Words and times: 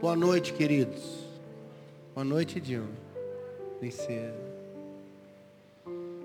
Boa 0.00 0.16
noite, 0.16 0.54
queridos. 0.54 1.02
Boa 2.14 2.24
noite, 2.24 2.58
Dilma. 2.58 2.88
Princesa. 3.78 4.34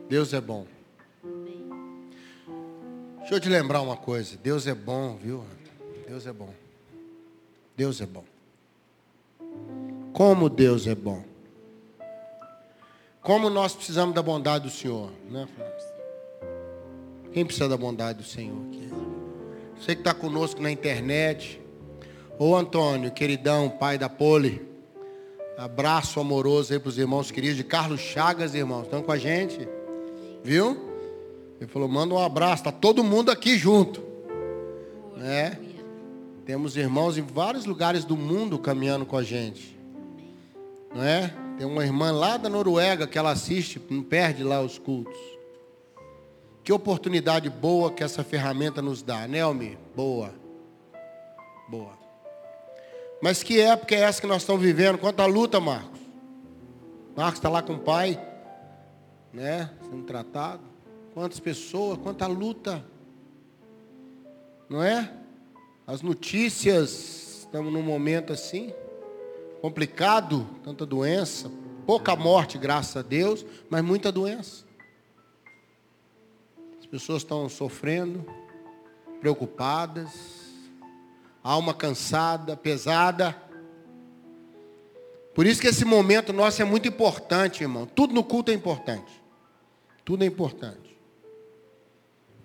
Deus 0.07 0.31
é 0.31 0.39
bom. 0.39 0.65
Deixa 3.19 3.35
eu 3.35 3.39
te 3.41 3.49
lembrar 3.49 3.81
uma 3.81 3.97
coisa. 3.97 4.37
Deus 4.37 4.65
é 4.65 4.73
bom, 4.73 5.17
viu? 5.17 5.43
Deus 6.07 6.25
é 6.25 6.31
bom. 6.31 6.53
Deus 7.75 7.99
é 7.99 8.05
bom. 8.05 8.23
Como 10.13 10.49
Deus 10.49 10.87
é 10.87 10.95
bom. 10.95 11.25
Como 13.21 13.49
nós 13.49 13.75
precisamos 13.75 14.15
da 14.15 14.23
bondade 14.23 14.63
do 14.63 14.71
Senhor, 14.71 15.11
né? 15.29 15.49
Quem 17.33 17.43
precisa 17.43 17.67
da 17.67 17.75
bondade 17.75 18.19
do 18.19 18.23
Senhor 18.23 18.55
aqui? 18.69 18.89
Você 19.77 19.95
que 19.95 20.01
está 20.01 20.13
conosco 20.13 20.61
na 20.61 20.71
internet. 20.71 21.64
Ô 22.37 22.53
Antônio, 22.53 23.11
queridão, 23.11 23.69
pai 23.69 23.97
da 23.97 24.09
Poli. 24.09 24.61
Abraço 25.57 26.19
amoroso 26.19 26.73
aí 26.73 26.79
para 26.79 26.89
os 26.89 26.97
irmãos 26.97 27.31
queridos 27.31 27.55
de 27.55 27.63
Carlos 27.63 28.01
Chagas, 28.01 28.53
irmãos. 28.53 28.83
Estão 28.83 29.01
com 29.01 29.11
a 29.11 29.17
gente? 29.17 29.65
Viu? 30.43 30.77
Ele 31.61 31.69
falou, 31.69 31.87
manda 31.87 32.13
um 32.13 32.19
abraço. 32.19 32.55
Está 32.55 32.73
todo 32.73 33.05
mundo 33.05 33.31
aqui 33.31 33.57
junto. 33.57 34.03
Né? 35.15 35.57
Temos 36.45 36.75
irmãos 36.75 37.17
em 37.17 37.21
vários 37.21 37.65
lugares 37.65 38.03
do 38.03 38.17
mundo 38.17 38.59
caminhando 38.59 39.05
com 39.05 39.15
a 39.15 39.23
gente. 39.23 39.79
Não 40.93 41.03
é? 41.03 41.33
Tem 41.57 41.65
uma 41.65 41.85
irmã 41.85 42.11
lá 42.11 42.35
da 42.35 42.49
Noruega 42.49 43.07
que 43.07 43.17
ela 43.17 43.31
assiste, 43.31 43.81
não 43.89 44.03
perde 44.03 44.43
lá 44.43 44.61
os 44.61 44.77
cultos. 44.77 45.17
Que 46.65 46.73
oportunidade 46.73 47.49
boa 47.49 47.91
que 47.91 48.03
essa 48.03 48.25
ferramenta 48.25 48.81
nos 48.81 49.01
dá, 49.01 49.25
né, 49.25 49.39
Almir? 49.39 49.77
Boa. 49.95 50.33
Boa. 51.69 52.04
Mas 53.25 53.41
que 53.41 53.59
época 53.59 53.95
é 53.95 54.01
essa 54.01 54.21
que 54.21 54.27
nós 54.27 54.43
estamos 54.43 54.61
vivendo? 54.61 54.99
Quanta 54.99 55.25
luta, 55.25 55.59
Marcos? 55.59 55.99
Marcos 57.17 57.39
está 57.39 57.49
lá 57.49 57.63
com 57.63 57.73
o 57.73 57.79
pai, 57.79 58.23
né? 59.33 59.71
Sendo 59.81 60.03
tratado. 60.03 60.61
Quantas 61.11 61.39
pessoas, 61.39 61.97
quanta 61.97 62.27
luta. 62.27 62.85
Não 64.69 64.83
é? 64.83 65.11
As 65.87 66.03
notícias, 66.03 67.39
estamos 67.39 67.73
num 67.73 67.81
momento 67.81 68.31
assim 68.31 68.71
complicado, 69.59 70.47
tanta 70.63 70.85
doença, 70.85 71.49
pouca 71.83 72.15
morte, 72.15 72.59
graças 72.59 72.95
a 72.95 73.01
Deus, 73.01 73.43
mas 73.71 73.83
muita 73.83 74.11
doença. 74.11 74.65
As 76.79 76.85
pessoas 76.85 77.23
estão 77.23 77.49
sofrendo, 77.49 78.23
preocupadas, 79.19 80.44
alma 81.51 81.73
cansada, 81.73 82.57
pesada. 82.57 83.35
Por 85.33 85.45
isso 85.45 85.61
que 85.61 85.67
esse 85.67 85.85
momento 85.85 86.33
nosso 86.33 86.61
é 86.61 86.65
muito 86.65 86.87
importante, 86.87 87.63
irmão. 87.63 87.85
Tudo 87.85 88.13
no 88.13 88.23
culto 88.23 88.51
é 88.51 88.53
importante. 88.53 89.23
Tudo 90.03 90.23
é 90.23 90.27
importante. 90.27 90.99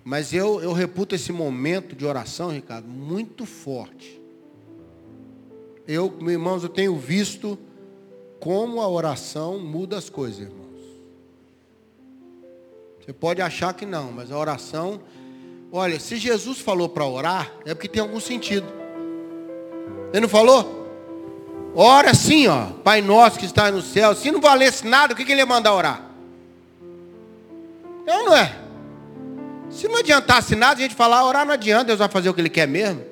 Mas 0.05 0.33
eu, 0.33 0.61
eu 0.61 0.73
reputo 0.73 1.15
esse 1.15 1.33
momento 1.33 1.95
de 1.95 2.05
oração, 2.05 2.51
Ricardo, 2.51 2.89
muito 2.89 3.45
forte 3.45 4.21
eu, 5.93 6.09
meus 6.09 6.33
irmãos, 6.33 6.63
eu 6.63 6.69
tenho 6.69 6.97
visto 6.97 7.59
como 8.39 8.81
a 8.81 8.89
oração 8.89 9.59
muda 9.59 9.99
as 9.99 10.09
coisas, 10.09 10.43
irmãos. 10.43 10.61
Você 13.01 13.13
pode 13.13 13.43
achar 13.43 13.75
que 13.75 13.85
não, 13.85 14.13
mas 14.13 14.31
a 14.31 14.39
oração, 14.39 15.01
olha, 15.73 15.99
se 15.99 16.17
Jesus 16.17 16.61
falou 16.61 16.89
para 16.89 17.05
orar, 17.05 17.53
é 17.65 17.75
porque 17.75 17.89
tem 17.89 18.01
algum 18.01 18.21
sentido. 18.21 18.80
Ele 20.13 20.23
não 20.23 20.29
falou? 20.29 20.81
Ora 21.75 22.11
assim, 22.11 22.49
ó, 22.49 22.67
Pai 22.83 23.01
nosso 23.01 23.39
que 23.39 23.47
está 23.47 23.71
no 23.71 23.81
céu. 23.81 24.15
Se 24.15 24.31
não 24.31 24.41
valesse 24.41 24.87
nada, 24.87 25.13
o 25.13 25.17
que, 25.17 25.25
que 25.25 25.33
ele 25.33 25.41
ia 25.41 25.47
mandar 25.47 25.75
orar? 25.75 26.03
Ou 28.07 28.25
não 28.25 28.37
é? 28.37 28.57
Se 29.71 29.87
não 29.87 29.99
adiantasse 29.99 30.57
nada, 30.57 30.75
a 30.75 30.83
gente 30.83 30.97
falar, 30.97 31.25
orar 31.25 31.47
não 31.47 31.55
adianta, 31.55 31.85
Deus 31.85 31.99
vai 32.01 32.09
fazer 32.09 32.29
o 32.29 32.35
que 32.35 32.41
ele 32.41 32.49
quer 32.49 32.67
mesmo. 32.67 33.05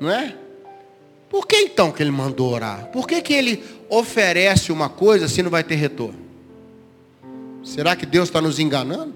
Não 0.00 0.10
é? 0.10 0.34
Por 1.30 1.46
que 1.46 1.56
então 1.56 1.92
que 1.92 2.02
ele 2.02 2.10
mandou 2.10 2.52
orar? 2.52 2.86
Por 2.86 3.06
que, 3.06 3.22
que 3.22 3.32
ele 3.32 3.64
oferece 3.88 4.72
uma 4.72 4.88
coisa 4.88 5.28
se 5.28 5.42
não 5.42 5.50
vai 5.50 5.62
ter 5.62 5.76
retorno? 5.76 6.18
Será 7.62 7.96
que 7.96 8.04
Deus 8.04 8.28
está 8.28 8.40
nos 8.40 8.58
enganando? 8.58 9.14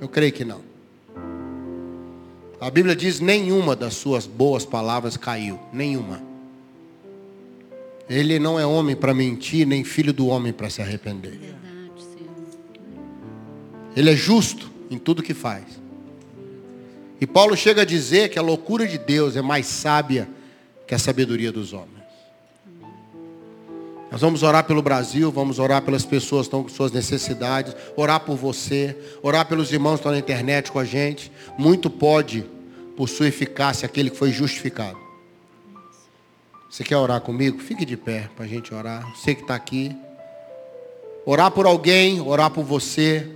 Eu 0.00 0.08
creio 0.08 0.32
que 0.32 0.44
não. 0.44 0.60
A 2.60 2.70
Bíblia 2.70 2.96
diz: 2.96 3.20
nenhuma 3.20 3.76
das 3.76 3.94
suas 3.94 4.26
boas 4.26 4.64
palavras 4.64 5.16
caiu. 5.16 5.58
Nenhuma. 5.72 6.22
Ele 8.08 8.38
não 8.38 8.58
é 8.58 8.64
homem 8.64 8.96
para 8.96 9.12
mentir, 9.12 9.66
nem 9.66 9.84
filho 9.84 10.12
do 10.12 10.26
homem 10.26 10.52
para 10.52 10.70
se 10.70 10.80
arrepender. 10.80 11.38
Ele 13.94 14.10
é 14.10 14.16
justo 14.16 14.70
em 14.90 14.98
tudo 14.98 15.22
que 15.22 15.34
faz. 15.34 15.64
E 17.20 17.26
Paulo 17.26 17.56
chega 17.56 17.82
a 17.82 17.84
dizer 17.84 18.30
que 18.30 18.38
a 18.38 18.42
loucura 18.42 18.86
de 18.86 18.96
Deus 18.96 19.36
é 19.36 19.42
mais 19.42 19.66
sábia 19.66 20.28
que 20.86 20.94
a 20.94 20.98
sabedoria 20.98 21.52
dos 21.52 21.72
homens. 21.72 21.97
Nós 24.10 24.20
vamos 24.20 24.42
orar 24.42 24.64
pelo 24.64 24.80
Brasil, 24.80 25.30
vamos 25.30 25.58
orar 25.58 25.82
pelas 25.82 26.04
pessoas 26.04 26.42
que 26.42 26.48
estão 26.48 26.62
com 26.62 26.68
suas 26.68 26.92
necessidades, 26.92 27.74
orar 27.96 28.20
por 28.20 28.36
você, 28.36 28.96
orar 29.22 29.46
pelos 29.46 29.72
irmãos 29.72 29.94
que 29.94 30.00
estão 30.00 30.12
na 30.12 30.18
internet 30.18 30.72
com 30.72 30.78
a 30.78 30.84
gente. 30.84 31.30
Muito 31.58 31.90
pode, 31.90 32.44
por 32.96 33.08
sua 33.08 33.28
eficácia, 33.28 33.86
aquele 33.86 34.10
que 34.10 34.16
foi 34.16 34.32
justificado. 34.32 34.98
Você 36.70 36.84
quer 36.84 36.96
orar 36.96 37.20
comigo? 37.20 37.58
Fique 37.60 37.84
de 37.84 37.96
pé 37.96 38.30
para 38.34 38.44
a 38.44 38.48
gente 38.48 38.74
orar. 38.74 39.06
Você 39.14 39.34
que 39.34 39.42
está 39.42 39.54
aqui. 39.54 39.94
Orar 41.26 41.50
por 41.50 41.66
alguém, 41.66 42.20
orar 42.20 42.50
por 42.50 42.64
você, 42.64 43.26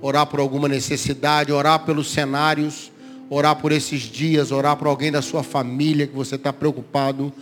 orar 0.00 0.26
por 0.26 0.40
alguma 0.40 0.68
necessidade, 0.68 1.52
orar 1.52 1.84
pelos 1.84 2.10
cenários 2.10 2.92
orar 3.34 3.56
por 3.56 3.72
esses 3.72 4.02
dias, 4.02 4.52
orar 4.52 4.76
por 4.76 4.86
alguém 4.86 5.10
da 5.10 5.22
sua 5.22 5.42
família 5.42 6.06
que 6.06 6.14
você 6.14 6.34
está 6.34 6.52
preocupado, 6.52 7.32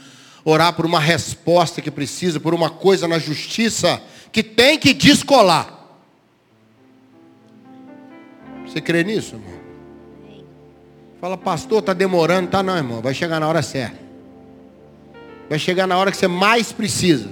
orar 0.44 0.72
por 0.74 0.86
uma 0.86 1.00
resposta 1.00 1.80
que 1.80 1.90
precisa, 1.90 2.40
por 2.40 2.54
uma 2.54 2.70
coisa 2.70 3.06
na 3.06 3.18
justiça 3.18 4.02
que 4.32 4.42
tem 4.42 4.78
que 4.78 4.94
descolar. 4.94 5.78
Você 8.66 8.80
crê 8.80 9.02
nisso, 9.02 9.34
irmão? 9.34 9.60
Fala, 11.20 11.36
pastor, 11.36 11.80
está 11.80 11.92
demorando. 11.92 12.48
Tá 12.48 12.62
não, 12.62 12.76
irmão. 12.76 13.02
Vai 13.02 13.12
chegar 13.12 13.38
na 13.40 13.48
hora 13.48 13.62
certa. 13.62 13.98
Vai 15.48 15.58
chegar 15.58 15.86
na 15.86 15.98
hora 15.98 16.10
que 16.10 16.16
você 16.16 16.28
mais 16.28 16.72
precisa. 16.72 17.28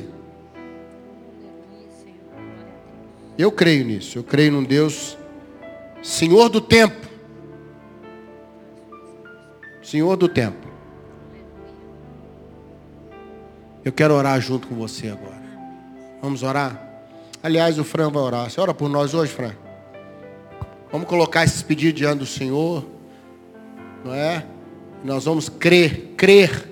Eu 3.38 3.52
creio 3.52 3.84
nisso. 3.84 4.18
Eu 4.18 4.24
creio 4.24 4.52
num 4.52 4.64
Deus, 4.64 5.16
Senhor 6.02 6.48
do 6.48 6.60
tempo. 6.60 7.06
Senhor 9.80 10.16
do 10.16 10.28
tempo. 10.28 10.67
Eu 13.88 13.92
quero 13.92 14.12
orar 14.12 14.38
junto 14.38 14.68
com 14.68 14.74
você 14.74 15.08
agora. 15.08 15.40
Vamos 16.20 16.42
orar? 16.42 16.78
Aliás, 17.42 17.78
o 17.78 17.84
Fran 17.84 18.10
vai 18.10 18.22
orar. 18.22 18.50
Você 18.50 18.60
ora 18.60 18.74
por 18.74 18.86
nós 18.86 19.14
hoje, 19.14 19.32
Fran? 19.32 19.52
Vamos 20.92 21.08
colocar 21.08 21.42
esses 21.42 21.62
pedidos 21.62 21.98
diante 21.98 22.18
do 22.18 22.26
Senhor. 22.26 22.84
Não 24.04 24.12
é? 24.12 24.44
Nós 25.02 25.24
vamos 25.24 25.48
crer, 25.48 26.12
crer 26.18 26.68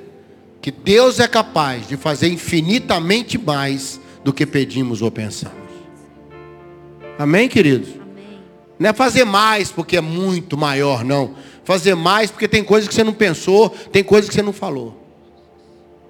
que 0.60 0.70
Deus 0.70 1.18
é 1.18 1.26
capaz 1.26 1.88
de 1.88 1.96
fazer 1.96 2.28
infinitamente 2.28 3.38
mais 3.38 3.98
do 4.22 4.30
que 4.30 4.44
pedimos 4.44 5.00
ou 5.00 5.10
pensamos. 5.10 5.56
Amém, 7.18 7.48
queridos? 7.48 7.88
Amém. 7.94 8.42
Não 8.78 8.90
é 8.90 8.92
fazer 8.92 9.24
mais 9.24 9.72
porque 9.72 9.96
é 9.96 10.02
muito 10.02 10.54
maior, 10.54 11.02
não 11.02 11.34
fazer 11.64 11.94
mais, 11.94 12.30
porque 12.30 12.46
tem 12.46 12.62
coisas 12.62 12.86
que 12.86 12.94
você 12.94 13.02
não 13.02 13.14
pensou, 13.14 13.70
tem 13.70 14.04
coisas 14.04 14.28
que 14.28 14.34
você 14.34 14.42
não 14.42 14.52
falou. 14.52 15.05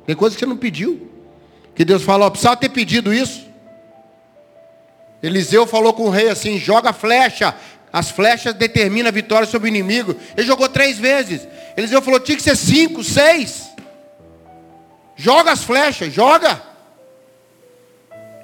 Tem 0.06 0.14
coisas 0.14 0.36
que 0.36 0.40
você 0.40 0.48
não 0.48 0.56
pediu. 0.56 1.10
Que 1.74 1.84
Deus 1.84 2.02
falou, 2.02 2.30
precisava 2.30 2.56
ter 2.56 2.68
pedido 2.68 3.12
isso. 3.12 3.46
Eliseu 5.22 5.66
falou 5.66 5.92
com 5.92 6.04
o 6.04 6.10
rei 6.10 6.28
assim, 6.28 6.58
joga 6.58 6.92
flecha. 6.92 7.54
As 7.92 8.10
flechas 8.10 8.54
determinam 8.54 9.08
a 9.08 9.12
vitória 9.12 9.46
sobre 9.46 9.68
o 9.68 9.70
inimigo. 9.70 10.14
Ele 10.36 10.46
jogou 10.46 10.68
três 10.68 10.98
vezes. 10.98 11.46
Eliseu 11.76 12.00
falou, 12.00 12.20
tinha 12.20 12.36
que 12.36 12.42
ser 12.42 12.56
cinco, 12.56 13.02
seis. 13.02 13.68
Joga 15.16 15.52
as 15.52 15.64
flechas, 15.64 16.12
joga. 16.12 16.62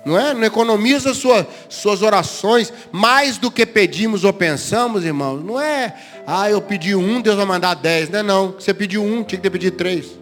Não 0.05 0.19
é? 0.19 0.35
Não 0.35 0.43
economiza 0.43 1.15
sua, 1.15 1.47
suas 1.69 2.03
orações 2.03 2.73
mais 2.91 3.39
do 3.39 3.51
que 3.51 3.65
pedimos 3.65 4.25
ou 4.25 4.33
pensamos, 4.33 5.05
irmãos. 5.05 5.45
Não 5.45 5.61
é, 5.61 5.95
ah, 6.27 6.51
eu 6.51 6.61
pedi 6.61 6.95
um, 6.95 7.21
Deus 7.21 7.37
vai 7.37 7.47
mandar 7.47 7.75
dez. 7.75 8.09
Não 8.09 8.19
é 8.19 8.23
não. 8.23 8.53
Você 8.53 8.75
pediu 8.75 9.03
um, 9.03 9.23
tinha 9.23 9.39
que 9.39 9.43
ter 9.43 9.51
pedido 9.51 9.77
três. 9.77 10.22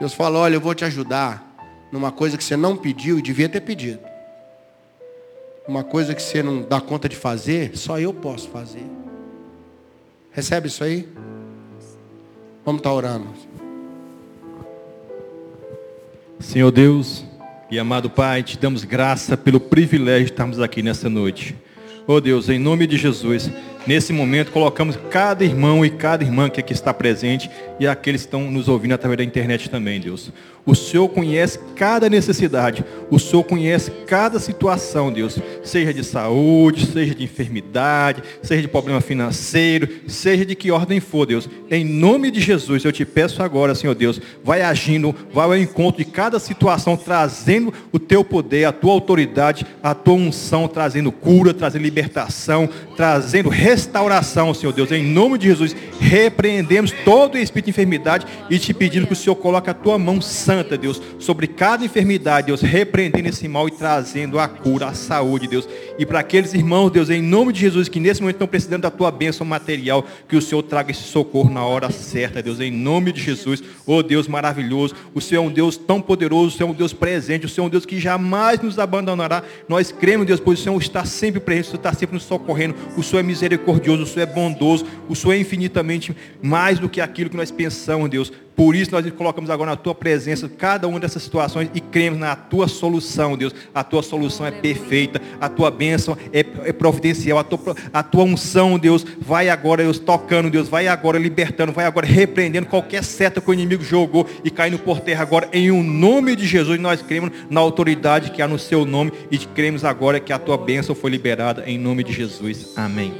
Deus 0.00 0.14
fala, 0.14 0.38
olha, 0.38 0.54
eu 0.54 0.60
vou 0.60 0.74
te 0.74 0.82
ajudar 0.84 1.46
numa 1.92 2.10
coisa 2.10 2.38
que 2.38 2.42
você 2.42 2.56
não 2.56 2.74
pediu 2.74 3.18
e 3.18 3.22
devia 3.22 3.50
ter 3.50 3.60
pedido. 3.60 4.00
Uma 5.68 5.84
coisa 5.84 6.14
que 6.14 6.22
você 6.22 6.42
não 6.42 6.62
dá 6.62 6.80
conta 6.80 7.06
de 7.06 7.14
fazer, 7.14 7.76
só 7.76 8.00
eu 8.00 8.14
posso 8.14 8.48
fazer. 8.48 8.86
Recebe 10.32 10.68
isso 10.68 10.82
aí? 10.82 11.06
Vamos 12.64 12.80
estar 12.80 12.92
orando. 12.92 13.28
Senhor 16.38 16.70
Deus 16.70 17.24
e 17.70 17.78
amado 17.78 18.08
Pai, 18.08 18.42
te 18.42 18.58
damos 18.58 18.84
graça 18.84 19.36
pelo 19.36 19.60
privilégio 19.60 20.26
de 20.26 20.32
estarmos 20.32 20.60
aqui 20.60 20.82
nessa 20.82 21.10
noite. 21.10 21.54
Oh 22.06 22.20
Deus, 22.20 22.48
em 22.48 22.58
nome 22.58 22.86
de 22.86 22.96
Jesus, 22.96 23.50
nesse 23.86 24.12
momento 24.12 24.52
colocamos 24.52 24.98
cada 25.10 25.44
irmão 25.44 25.84
e 25.84 25.90
cada 25.90 26.24
irmã 26.24 26.48
que 26.48 26.60
aqui 26.60 26.72
está 26.72 26.92
presente 26.92 27.50
e 27.78 27.86
aqueles 27.86 28.22
que 28.22 28.28
estão 28.28 28.50
nos 28.50 28.68
ouvindo 28.68 28.92
através 28.92 29.18
da 29.18 29.24
internet 29.24 29.68
também, 29.70 30.00
Deus. 30.00 30.32
O 30.66 30.74
Senhor 30.74 31.08
conhece 31.08 31.58
cada 31.74 32.08
necessidade. 32.08 32.84
O 33.10 33.18
Senhor 33.18 33.42
conhece 33.44 33.90
cada 34.06 34.38
situação, 34.38 35.10
Deus. 35.12 35.38
Seja 35.64 35.92
de 35.92 36.04
saúde, 36.04 36.86
seja 36.86 37.14
de 37.14 37.24
enfermidade, 37.24 38.22
seja 38.42 38.62
de 38.62 38.68
problema 38.68 39.00
financeiro, 39.00 39.88
seja 40.06 40.44
de 40.44 40.54
que 40.54 40.70
ordem 40.70 41.00
for, 41.00 41.26
Deus. 41.26 41.48
Em 41.70 41.84
nome 41.84 42.30
de 42.30 42.40
Jesus, 42.40 42.84
eu 42.84 42.92
te 42.92 43.04
peço 43.04 43.42
agora, 43.42 43.74
Senhor 43.74 43.94
Deus, 43.94 44.20
vai 44.44 44.62
agindo, 44.62 45.14
vai 45.32 45.46
ao 45.46 45.56
encontro 45.56 46.04
de 46.04 46.10
cada 46.10 46.38
situação, 46.38 46.96
trazendo 46.96 47.72
o 47.90 47.98
teu 47.98 48.24
poder, 48.24 48.64
a 48.64 48.72
tua 48.72 48.92
autoridade, 48.92 49.66
a 49.82 49.94
tua 49.94 50.14
unção, 50.14 50.68
trazendo 50.68 51.10
cura, 51.10 51.54
trazendo 51.54 51.82
libertação, 51.82 52.68
trazendo 52.96 53.48
restauração, 53.48 54.52
Senhor 54.52 54.72
Deus. 54.72 54.92
Em 54.92 55.02
nome 55.02 55.38
de 55.38 55.48
Jesus, 55.48 55.74
repreendemos 55.98 56.92
todo 57.04 57.38
espírito 57.38 57.66
de 57.66 57.70
enfermidade 57.70 58.26
e 58.48 58.58
te 58.58 58.74
pedindo 58.74 59.06
que 59.06 59.12
o 59.12 59.16
Senhor 59.16 59.36
coloque 59.36 59.70
a 59.70 59.74
tua 59.74 59.98
mão 59.98 60.20
santa, 60.20 60.49
Deus, 60.80 61.00
sobre 61.18 61.46
cada 61.46 61.84
enfermidade, 61.84 62.48
Deus, 62.48 62.60
repreendendo 62.60 63.28
esse 63.28 63.46
mal 63.46 63.68
e 63.68 63.70
trazendo 63.70 64.38
a 64.38 64.48
cura, 64.48 64.86
a 64.86 64.94
saúde, 64.94 65.46
Deus. 65.46 65.68
E 65.98 66.04
para 66.04 66.20
aqueles 66.20 66.52
irmãos, 66.54 66.90
Deus, 66.90 67.08
em 67.08 67.22
nome 67.22 67.52
de 67.52 67.60
Jesus, 67.60 67.88
que 67.88 68.00
nesse 68.00 68.20
momento 68.20 68.36
estão 68.36 68.48
precisando 68.48 68.82
da 68.82 68.90
tua 68.90 69.10
bênção 69.10 69.46
material, 69.46 70.04
que 70.28 70.36
o 70.36 70.42
Senhor 70.42 70.62
traga 70.62 70.90
esse 70.90 71.02
socorro 71.02 71.50
na 71.50 71.64
hora 71.64 71.90
certa, 71.90 72.42
Deus, 72.42 72.58
em 72.58 72.70
nome 72.70 73.12
de 73.12 73.20
Jesus. 73.20 73.62
Oh 73.86 74.02
Deus 74.02 74.26
maravilhoso, 74.26 74.94
o 75.14 75.20
Senhor 75.20 75.44
é 75.44 75.46
um 75.46 75.52
Deus 75.52 75.76
tão 75.76 76.00
poderoso, 76.00 76.48
o 76.48 76.58
Senhor 76.58 76.68
é 76.68 76.72
um 76.72 76.76
Deus 76.76 76.92
presente, 76.92 77.46
o 77.46 77.48
Senhor 77.48 77.66
é 77.66 77.68
um 77.68 77.70
Deus 77.70 77.86
que 77.86 78.00
jamais 78.00 78.60
nos 78.60 78.78
abandonará. 78.78 79.42
Nós 79.68 79.92
cremos, 79.92 80.26
Deus, 80.26 80.40
pois 80.40 80.58
o 80.58 80.62
Senhor 80.62 80.80
está 80.80 81.04
sempre 81.04 81.40
presente, 81.40 81.66
o 81.66 81.70
Senhor 81.70 81.80
está 81.80 81.92
sempre 81.92 82.14
nos 82.14 82.24
socorrendo, 82.24 82.74
o 82.96 83.02
Senhor 83.02 83.20
é 83.20 83.22
misericordioso, 83.22 84.02
o 84.02 84.06
Senhor 84.06 84.28
é 84.28 84.32
bondoso, 84.32 84.84
o 85.08 85.14
Senhor 85.14 85.34
é 85.34 85.38
infinitamente 85.38 86.14
mais 86.42 86.78
do 86.78 86.88
que 86.88 87.00
aquilo 87.00 87.30
que 87.30 87.36
nós 87.36 87.50
pensamos, 87.50 88.10
Deus. 88.10 88.32
Por 88.60 88.76
isso 88.76 88.90
nós 88.92 89.10
colocamos 89.12 89.48
agora 89.48 89.70
na 89.70 89.76
tua 89.76 89.94
presença 89.94 90.46
cada 90.46 90.86
uma 90.86 91.00
dessas 91.00 91.22
situações 91.22 91.70
e 91.72 91.80
cremos 91.80 92.18
na 92.18 92.36
tua 92.36 92.68
solução, 92.68 93.34
Deus. 93.34 93.54
A 93.74 93.82
tua 93.82 94.02
solução 94.02 94.44
é 94.44 94.50
perfeita, 94.50 95.18
a 95.40 95.48
tua 95.48 95.70
bênção 95.70 96.14
é, 96.30 96.40
é 96.40 96.70
providencial, 96.70 97.38
a 97.38 97.42
tua, 97.42 97.74
a 97.90 98.02
tua 98.02 98.24
unção, 98.24 98.78
Deus, 98.78 99.02
vai 99.18 99.48
agora, 99.48 99.82
Deus, 99.82 99.98
tocando, 99.98 100.50
Deus, 100.50 100.68
vai 100.68 100.88
agora 100.88 101.18
libertando, 101.18 101.72
vai 101.72 101.86
agora 101.86 102.06
repreendendo 102.06 102.66
qualquer 102.66 103.02
seta 103.02 103.40
que 103.40 103.48
o 103.48 103.54
inimigo 103.54 103.82
jogou 103.82 104.26
e 104.44 104.50
caindo 104.50 104.78
por 104.78 105.00
terra 105.00 105.22
agora, 105.22 105.48
em 105.54 105.70
o 105.70 105.76
um 105.76 105.82
nome 105.82 106.36
de 106.36 106.46
Jesus, 106.46 106.78
nós 106.78 107.00
cremos 107.00 107.30
na 107.48 107.60
autoridade 107.60 108.30
que 108.30 108.42
há 108.42 108.46
no 108.46 108.58
seu 108.58 108.84
nome 108.84 109.10
e 109.30 109.38
cremos 109.38 109.86
agora 109.86 110.20
que 110.20 110.34
a 110.34 110.38
tua 110.38 110.58
bênção 110.58 110.94
foi 110.94 111.10
liberada 111.10 111.64
em 111.66 111.78
nome 111.78 112.04
de 112.04 112.12
Jesus. 112.12 112.74
Amém. 112.76 113.14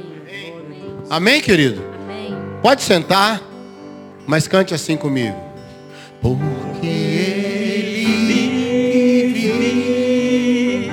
Amém, 1.09 1.41
querido? 1.41 1.81
Amém. 2.05 2.37
Pode 2.61 2.83
sentar. 2.83 3.50
Mas 4.25 4.47
cante 4.47 4.73
assim 4.73 4.95
comigo. 4.95 5.35
Porque 6.21 6.87
ele 6.87 8.07
vive, 9.33 10.91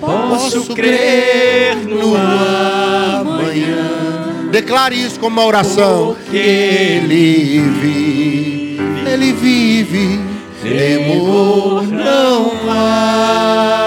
posso 0.00 0.74
crer 0.74 1.76
no 1.76 2.14
amanhã. 2.14 3.86
Declare 4.50 4.94
isso 4.94 5.18
como 5.18 5.40
uma 5.40 5.46
oração. 5.46 6.14
Porque 6.14 6.36
ele 6.36 7.60
vive, 7.60 8.78
ele 9.10 9.32
vive, 9.32 10.20
temor 10.62 11.86
não 11.86 12.52
há. 12.68 13.86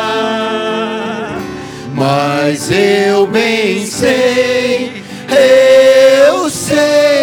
Mas 1.94 2.71
eu 2.71 3.27
bem 3.27 3.86
sei, 3.86 5.03
eu 6.25 6.50
sei 6.50 7.19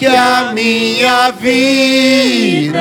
que 0.00 0.06
a 0.06 0.52
minha 0.54 1.30
vida 1.32 2.80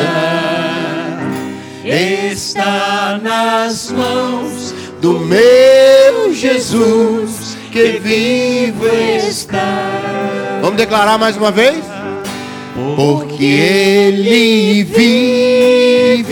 está 1.83 3.19
nas 3.21 3.91
mãos 3.91 4.73
do 5.01 5.19
meu 5.19 6.33
Jesus 6.33 7.57
que 7.73 7.99
vivo 7.99 8.87
está. 8.87 10.61
Vamos 10.61 10.77
declarar 10.77 11.17
mais 11.17 11.35
uma 11.35 11.51
vez? 11.51 11.83
Porque 12.95 13.43
Ele 13.43 14.85
vive, 14.85 16.23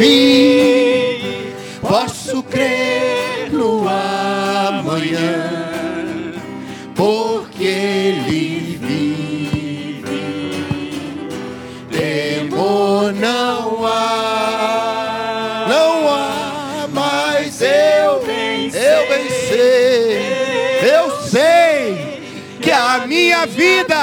não 15.98 16.10
há, 16.10 16.88
mas 16.92 17.62
eu, 17.62 17.68
eu 17.68 18.72
sei, 19.48 20.26
eu 20.96 21.22
sei 21.24 22.58
que 22.62 22.72
a 22.72 23.08
minha 23.08 23.46
vida 23.46 23.96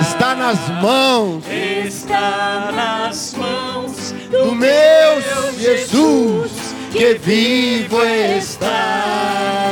está 0.00 0.34
nas 0.34 0.68
mãos, 0.80 1.44
está 1.48 2.70
nas 2.72 3.34
mãos 3.34 4.12
do 4.30 4.54
meu 4.54 5.20
Jesus 5.58 6.52
que 6.92 7.14
vivo 7.14 8.02
está. 8.04 9.70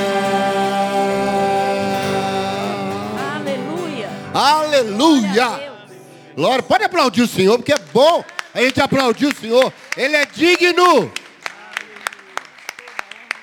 Aleluia. 3.36 4.10
Aleluia. 4.34 5.76
Glória, 6.34 6.62
pode 6.62 6.84
aplaudir 6.84 7.22
o 7.22 7.28
Senhor, 7.28 7.56
porque 7.56 7.72
é 7.72 7.78
bom 7.94 8.22
a 8.56 8.62
gente 8.62 8.80
aplaudir 8.80 9.26
o 9.26 9.36
Senhor. 9.36 9.70
Ele 9.96 10.16
é 10.16 10.24
digno. 10.24 11.12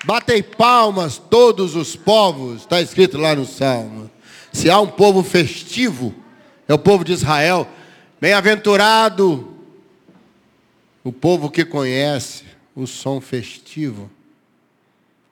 Batei 0.04 0.42
palmas 0.42 1.18
todos 1.18 1.76
os 1.76 1.94
povos, 1.94 2.62
está 2.62 2.80
escrito 2.80 3.16
lá 3.16 3.34
no 3.34 3.46
Salmo. 3.46 4.10
Se 4.52 4.68
há 4.68 4.78
um 4.80 4.88
povo 4.88 5.22
festivo, 5.22 6.12
é 6.66 6.74
o 6.74 6.78
povo 6.78 7.04
de 7.04 7.12
Israel. 7.12 7.66
Bem-aventurado 8.20 9.56
o 11.04 11.12
povo 11.12 11.48
que 11.48 11.64
conhece 11.64 12.44
o 12.74 12.84
som 12.84 13.20
festivo. 13.20 14.10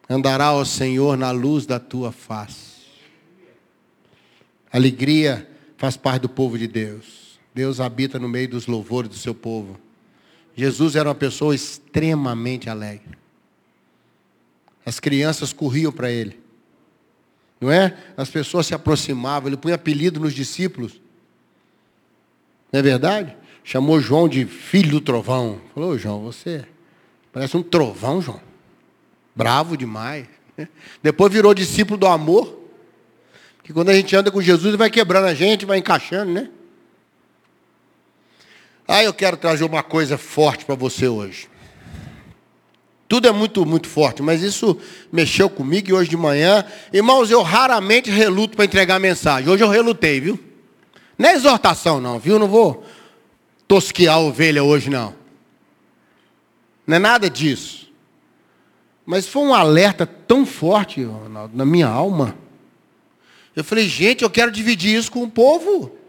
Andará 0.08 0.46
ao 0.46 0.64
Senhor 0.64 1.16
na 1.16 1.32
luz 1.32 1.66
da 1.66 1.80
tua 1.80 2.12
face. 2.12 2.82
Alegria 4.72 5.48
faz 5.76 5.96
parte 5.96 6.22
do 6.22 6.28
povo 6.28 6.56
de 6.56 6.68
Deus. 6.68 7.21
Deus 7.54 7.80
habita 7.80 8.18
no 8.18 8.28
meio 8.28 8.48
dos 8.48 8.66
louvores 8.66 9.10
do 9.10 9.16
seu 9.16 9.34
povo. 9.34 9.78
Jesus 10.56 10.96
era 10.96 11.08
uma 11.08 11.14
pessoa 11.14 11.54
extremamente 11.54 12.68
alegre. 12.68 13.18
As 14.84 14.98
crianças 14.98 15.52
corriam 15.52 15.92
para 15.92 16.10
ele. 16.10 16.40
Não 17.60 17.70
é? 17.70 17.96
As 18.16 18.28
pessoas 18.28 18.66
se 18.66 18.74
aproximavam, 18.74 19.48
ele 19.48 19.56
punha 19.56 19.76
apelido 19.76 20.18
nos 20.18 20.34
discípulos. 20.34 21.00
Não 22.72 22.80
é 22.80 22.82
verdade? 22.82 23.36
Chamou 23.62 24.00
João 24.00 24.28
de 24.28 24.44
filho 24.44 24.90
do 24.90 25.00
trovão. 25.00 25.60
Falou, 25.72 25.96
João, 25.96 26.22
você 26.22 26.64
parece 27.32 27.56
um 27.56 27.62
trovão, 27.62 28.20
João. 28.20 28.40
Bravo 29.34 29.76
demais. 29.76 30.26
Depois 31.02 31.32
virou 31.32 31.54
discípulo 31.54 31.98
do 31.98 32.06
amor. 32.06 32.60
Que 33.62 33.72
quando 33.72 33.90
a 33.90 33.94
gente 33.94 34.14
anda 34.16 34.30
com 34.30 34.42
Jesus, 34.42 34.66
ele 34.66 34.76
vai 34.76 34.90
quebrando 34.90 35.26
a 35.26 35.34
gente, 35.34 35.64
vai 35.64 35.78
encaixando, 35.78 36.32
né? 36.32 36.50
Ah, 38.94 39.02
eu 39.02 39.14
quero 39.14 39.38
trazer 39.38 39.64
uma 39.64 39.82
coisa 39.82 40.18
forte 40.18 40.66
para 40.66 40.74
você 40.74 41.08
hoje. 41.08 41.48
Tudo 43.08 43.26
é 43.26 43.32
muito, 43.32 43.64
muito 43.64 43.88
forte, 43.88 44.20
mas 44.20 44.42
isso 44.42 44.78
mexeu 45.10 45.48
comigo 45.48 45.88
e 45.88 45.92
hoje 45.94 46.10
de 46.10 46.16
manhã. 46.18 46.62
Irmãos, 46.92 47.30
eu 47.30 47.40
raramente 47.40 48.10
reluto 48.10 48.54
para 48.54 48.66
entregar 48.66 49.00
mensagem. 49.00 49.48
Hoje 49.48 49.64
eu 49.64 49.70
relutei, 49.70 50.20
viu? 50.20 50.38
Não 51.16 51.30
é 51.30 51.32
exortação, 51.32 52.02
não, 52.02 52.18
viu? 52.18 52.38
Não 52.38 52.46
vou 52.46 52.84
tosquear 53.66 54.16
a 54.16 54.20
ovelha 54.20 54.62
hoje, 54.62 54.90
não. 54.90 55.14
Não 56.86 56.96
é 56.96 56.98
nada 56.98 57.30
disso. 57.30 57.90
Mas 59.06 59.26
foi 59.26 59.42
um 59.42 59.54
alerta 59.54 60.04
tão 60.04 60.44
forte, 60.44 61.02
Ronaldo, 61.02 61.56
na 61.56 61.64
minha 61.64 61.88
alma. 61.88 62.36
Eu 63.56 63.64
falei, 63.64 63.88
gente, 63.88 64.22
eu 64.22 64.28
quero 64.28 64.52
dividir 64.52 64.94
isso 64.94 65.10
com 65.10 65.22
o 65.22 65.30
povo. 65.30 66.01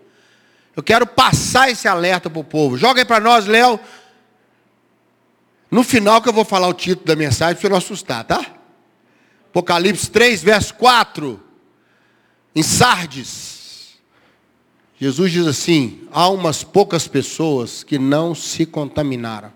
Eu 0.75 0.81
quero 0.81 1.05
passar 1.05 1.69
esse 1.69 1.87
alerta 1.87 2.29
para 2.29 2.39
o 2.39 2.43
povo. 2.43 2.77
Joga 2.77 3.01
aí 3.01 3.05
para 3.05 3.19
nós, 3.19 3.45
Léo. 3.45 3.79
No 5.69 5.83
final 5.83 6.21
que 6.21 6.29
eu 6.29 6.33
vou 6.33 6.45
falar 6.45 6.67
o 6.67 6.73
título 6.73 7.05
da 7.05 7.15
mensagem, 7.15 7.55
para 7.55 7.61
você 7.61 7.69
não 7.69 7.77
assustar, 7.77 8.23
tá? 8.23 8.45
Apocalipse 9.49 10.09
3, 10.09 10.43
verso 10.43 10.73
4. 10.75 11.41
Em 12.55 12.63
Sardes. 12.63 13.97
Jesus 14.99 15.31
diz 15.31 15.47
assim: 15.47 16.07
há 16.11 16.29
umas 16.29 16.63
poucas 16.63 17.07
pessoas 17.07 17.83
que 17.83 17.99
não 17.99 18.33
se 18.33 18.65
contaminaram. 18.65 19.51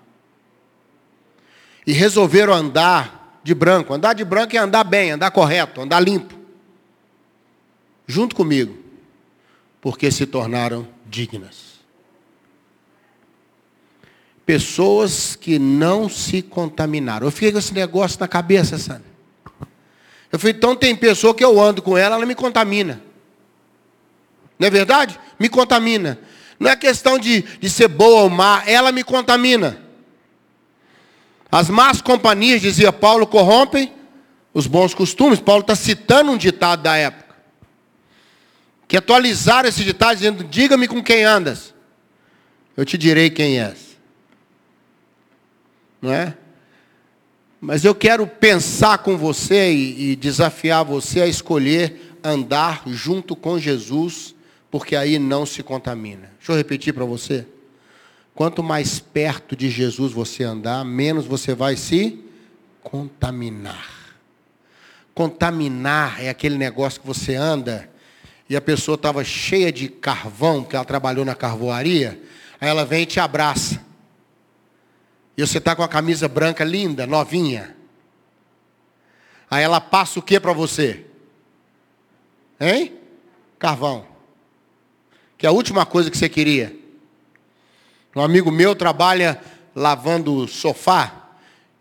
e 1.86 1.94
resolveram 1.94 2.54
andar 2.54 3.40
de 3.44 3.56
branco. 3.56 3.94
Andar 3.94 4.14
de 4.14 4.26
branco 4.26 4.56
é 4.56 4.60
andar 4.60 4.84
bem, 4.84 5.12
andar 5.12 5.32
correto, 5.32 5.82
andar 5.82 6.02
limpo. 6.02 6.36
Junto 8.06 8.36
comigo, 8.36 8.78
porque 9.80 10.12
se 10.12 10.26
tornaram 10.26 10.97
dignas. 11.10 11.78
Pessoas 14.46 15.36
que 15.36 15.60
não 15.60 16.08
se 16.08 16.42
contaminaram. 16.42 17.28
Eu 17.28 17.32
fiquei 17.32 17.52
com 17.52 17.58
esse 17.58 17.74
negócio 17.74 18.20
na 18.20 18.28
cabeça, 18.28 18.78
sabe? 18.78 19.04
Eu 20.32 20.40
falei, 20.40 20.56
então 20.56 20.76
tem 20.76 20.96
pessoa 20.96 21.34
que 21.34 21.44
eu 21.44 21.60
ando 21.60 21.82
com 21.82 21.98
ela, 21.98 22.16
ela 22.16 22.26
me 22.26 22.36
contamina. 22.36 23.02
Não 24.60 24.68
é 24.68 24.70
verdade? 24.70 25.20
Me 25.40 25.50
contamina. 25.50 26.20
Não 26.60 26.70
é 26.70 26.76
questão 26.76 27.20
de, 27.20 27.42
de 27.42 27.70
ser 27.70 27.88
boa 27.88 28.24
ou 28.24 28.30
má, 28.30 28.64
ela 28.66 28.92
me 28.92 29.04
contamina. 29.04 29.82
As 31.52 31.70
más 31.70 32.02
companhias, 32.02 32.62
dizia 32.62 32.92
Paulo, 32.92 33.26
corrompem 33.26 33.94
os 34.54 34.68
bons 34.68 34.94
costumes. 34.94 35.40
Paulo 35.40 35.62
está 35.62 35.76
citando 35.76 36.32
um 36.32 36.38
ditado 36.38 36.84
da 36.84 36.98
época. 36.98 37.27
Que 38.88 38.98
atualizaram 38.98 39.68
esse 39.68 39.84
ditado 39.84 40.16
dizendo: 40.16 40.44
Diga-me 40.44 40.88
com 40.88 41.04
quem 41.04 41.24
andas, 41.24 41.74
eu 42.76 42.86
te 42.86 42.98
direi 42.98 43.30
quem 43.30 43.60
és. 43.60 43.98
Não 46.02 46.12
é? 46.12 46.38
Mas 47.60 47.84
eu 47.84 47.96
quero 47.96 48.28
pensar 48.28 49.00
com 49.00 49.18
você 49.18 49.74
e, 49.74 50.12
e 50.12 50.16
desafiar 50.16 50.86
você 50.86 51.22
a 51.22 51.28
escolher 51.28 52.16
andar 52.24 52.84
junto 52.88 53.36
com 53.36 53.60
Jesus 53.60 54.36
porque 54.70 54.96
aí 54.96 55.18
não 55.18 55.46
se 55.46 55.64
contamina. 55.64 56.32
Deixa 56.38 56.52
eu 56.52 56.56
repetir 56.56 56.94
para 56.94 57.06
você. 57.06 57.48
Quanto 58.36 58.62
mais 58.62 59.00
perto 59.00 59.56
de 59.56 59.70
Jesus 59.70 60.12
você 60.12 60.44
andar, 60.44 60.86
menos 60.86 61.26
você 61.26 61.56
vai 61.56 61.76
se 61.76 62.24
contaminar. 62.84 63.90
Contaminar 65.16 66.24
é 66.24 66.30
aquele 66.30 66.58
negócio 66.58 67.02
que 67.02 67.08
você 67.08 67.34
anda 67.34 67.90
e 68.50 68.56
a 68.56 68.62
pessoa 68.62 68.96
estava 68.96 69.24
cheia 69.24 69.72
de 69.72 69.90
carvão, 69.90 70.64
porque 70.64 70.76
ela 70.76 70.86
trabalhou 70.86 71.26
na 71.26 71.36
carvoaria, 71.36 72.22
aí 72.60 72.70
ela 72.70 72.86
vem 72.86 73.04
e 73.04 73.06
te 73.06 73.20
abraça. 73.20 73.86
E 75.38 75.46
você 75.46 75.58
está 75.58 75.76
com 75.76 75.84
a 75.84 75.88
camisa 75.88 76.28
branca 76.28 76.64
linda, 76.64 77.06
novinha. 77.06 77.76
Aí 79.50 79.64
ela 79.64 79.80
passa 79.80 80.20
o 80.20 80.22
que 80.22 80.40
para 80.40 80.54
você? 80.54 81.06
Hein? 82.60 82.94
Carvão 83.60 84.18
que 85.38 85.46
é 85.46 85.50
a 85.50 85.52
última 85.52 85.86
coisa 85.86 86.10
que 86.10 86.18
você 86.18 86.28
queria. 86.28 86.76
Um 88.16 88.22
amigo 88.22 88.50
meu 88.50 88.76
trabalha 88.76 89.40
lavando 89.76 90.48
sofá, 90.48 91.30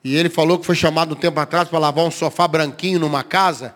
e 0.04 0.14
ele 0.14 0.28
falou 0.28 0.58
que 0.58 0.66
foi 0.66 0.76
chamado 0.76 1.14
um 1.14 1.18
tempo 1.18 1.40
atrás 1.40 1.68
para 1.68 1.78
lavar 1.78 2.04
um 2.04 2.10
sofá 2.10 2.46
branquinho 2.46 3.00
numa 3.00 3.24
casa, 3.24 3.74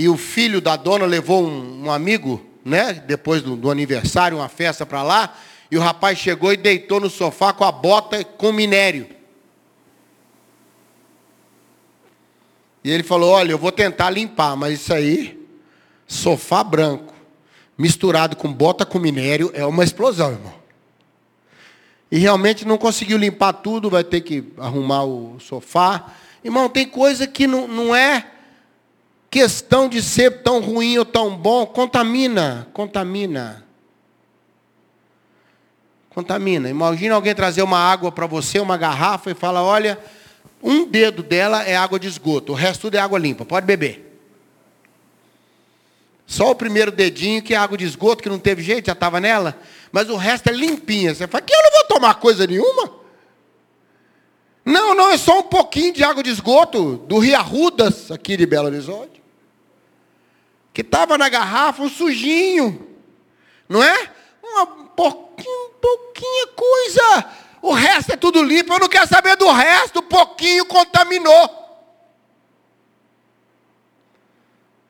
e 0.00 0.08
o 0.08 0.16
filho 0.16 0.62
da 0.62 0.76
dona 0.76 1.04
levou 1.04 1.46
um, 1.46 1.84
um 1.84 1.90
amigo, 1.90 2.42
né, 2.64 2.94
depois 2.94 3.42
do, 3.42 3.54
do 3.54 3.70
aniversário, 3.70 4.38
uma 4.38 4.48
festa 4.48 4.86
para 4.86 5.02
lá, 5.02 5.36
e 5.70 5.76
o 5.76 5.80
rapaz 5.80 6.18
chegou 6.18 6.50
e 6.54 6.56
deitou 6.56 6.98
no 6.98 7.10
sofá 7.10 7.52
com 7.52 7.64
a 7.64 7.70
bota 7.70 8.24
com 8.24 8.50
minério. 8.50 9.06
E 12.82 12.90
ele 12.90 13.02
falou: 13.02 13.32
Olha, 13.32 13.52
eu 13.52 13.58
vou 13.58 13.70
tentar 13.70 14.08
limpar, 14.08 14.56
mas 14.56 14.80
isso 14.80 14.94
aí, 14.94 15.46
sofá 16.06 16.64
branco 16.64 17.12
misturado 17.76 18.36
com 18.36 18.50
bota 18.50 18.86
com 18.86 18.98
minério, 18.98 19.50
é 19.52 19.66
uma 19.66 19.84
explosão, 19.84 20.32
irmão. 20.32 20.54
E 22.10 22.16
realmente 22.18 22.66
não 22.66 22.78
conseguiu 22.78 23.18
limpar 23.18 23.52
tudo, 23.52 23.90
vai 23.90 24.02
ter 24.02 24.22
que 24.22 24.50
arrumar 24.56 25.04
o 25.04 25.38
sofá. 25.40 26.10
Irmão, 26.42 26.70
tem 26.70 26.88
coisa 26.88 27.26
que 27.26 27.46
não, 27.46 27.68
não 27.68 27.94
é 27.94 28.39
questão 29.30 29.88
de 29.88 30.02
ser 30.02 30.42
tão 30.42 30.60
ruim 30.60 30.98
ou 30.98 31.04
tão 31.04 31.36
bom. 31.36 31.64
Contamina, 31.64 32.68
contamina. 32.72 33.64
Contamina. 36.10 36.68
Imagina 36.68 37.14
alguém 37.14 37.34
trazer 37.34 37.62
uma 37.62 37.78
água 37.78 38.10
para 38.10 38.26
você, 38.26 38.58
uma 38.58 38.76
garrafa, 38.76 39.30
e 39.30 39.34
fala: 39.34 39.62
olha, 39.62 39.98
um 40.62 40.84
dedo 40.84 41.22
dela 41.22 41.62
é 41.62 41.76
água 41.76 41.98
de 41.98 42.08
esgoto, 42.08 42.52
o 42.52 42.56
resto 42.56 42.82
tudo 42.82 42.96
é 42.96 42.98
água 42.98 43.18
limpa, 43.18 43.44
pode 43.44 43.64
beber. 43.64 44.08
Só 46.26 46.50
o 46.50 46.54
primeiro 46.54 46.92
dedinho, 46.92 47.42
que 47.42 47.54
é 47.54 47.56
água 47.56 47.76
de 47.76 47.84
esgoto, 47.84 48.22
que 48.22 48.28
não 48.28 48.38
teve 48.38 48.62
jeito, 48.62 48.86
já 48.86 48.92
estava 48.92 49.18
nela. 49.18 49.58
Mas 49.90 50.08
o 50.08 50.16
resto 50.16 50.48
é 50.48 50.52
limpinha. 50.52 51.12
Você 51.12 51.26
fala, 51.26 51.42
que 51.42 51.52
eu 51.52 51.60
não 51.60 51.72
vou 51.72 51.84
tomar 51.88 52.14
coisa 52.14 52.46
nenhuma? 52.46 52.92
Não, 54.64 54.94
não, 54.94 55.10
é 55.10 55.18
só 55.18 55.40
um 55.40 55.42
pouquinho 55.42 55.92
de 55.92 56.04
água 56.04 56.22
de 56.22 56.30
esgoto 56.30 56.98
do 56.98 57.18
Rio 57.18 57.36
Arrudas, 57.36 58.12
aqui 58.12 58.36
de 58.36 58.46
Belo 58.46 58.66
Horizonte. 58.66 59.19
Que 60.80 60.86
estava 60.86 61.18
na 61.18 61.28
garrafa, 61.28 61.82
um 61.82 61.90
sujinho. 61.90 62.96
Não 63.68 63.82
é? 63.82 64.10
Uma 64.42 64.66
pouquinho, 64.66 65.68
pouquinha 65.78 66.46
coisa. 66.56 67.30
O 67.60 67.74
resto 67.74 68.12
é 68.12 68.16
tudo 68.16 68.42
limpo. 68.42 68.72
Eu 68.72 68.78
não 68.78 68.88
quero 68.88 69.06
saber 69.06 69.36
do 69.36 69.52
resto. 69.52 70.00
Pouquinho 70.00 70.64
contaminou. 70.64 71.84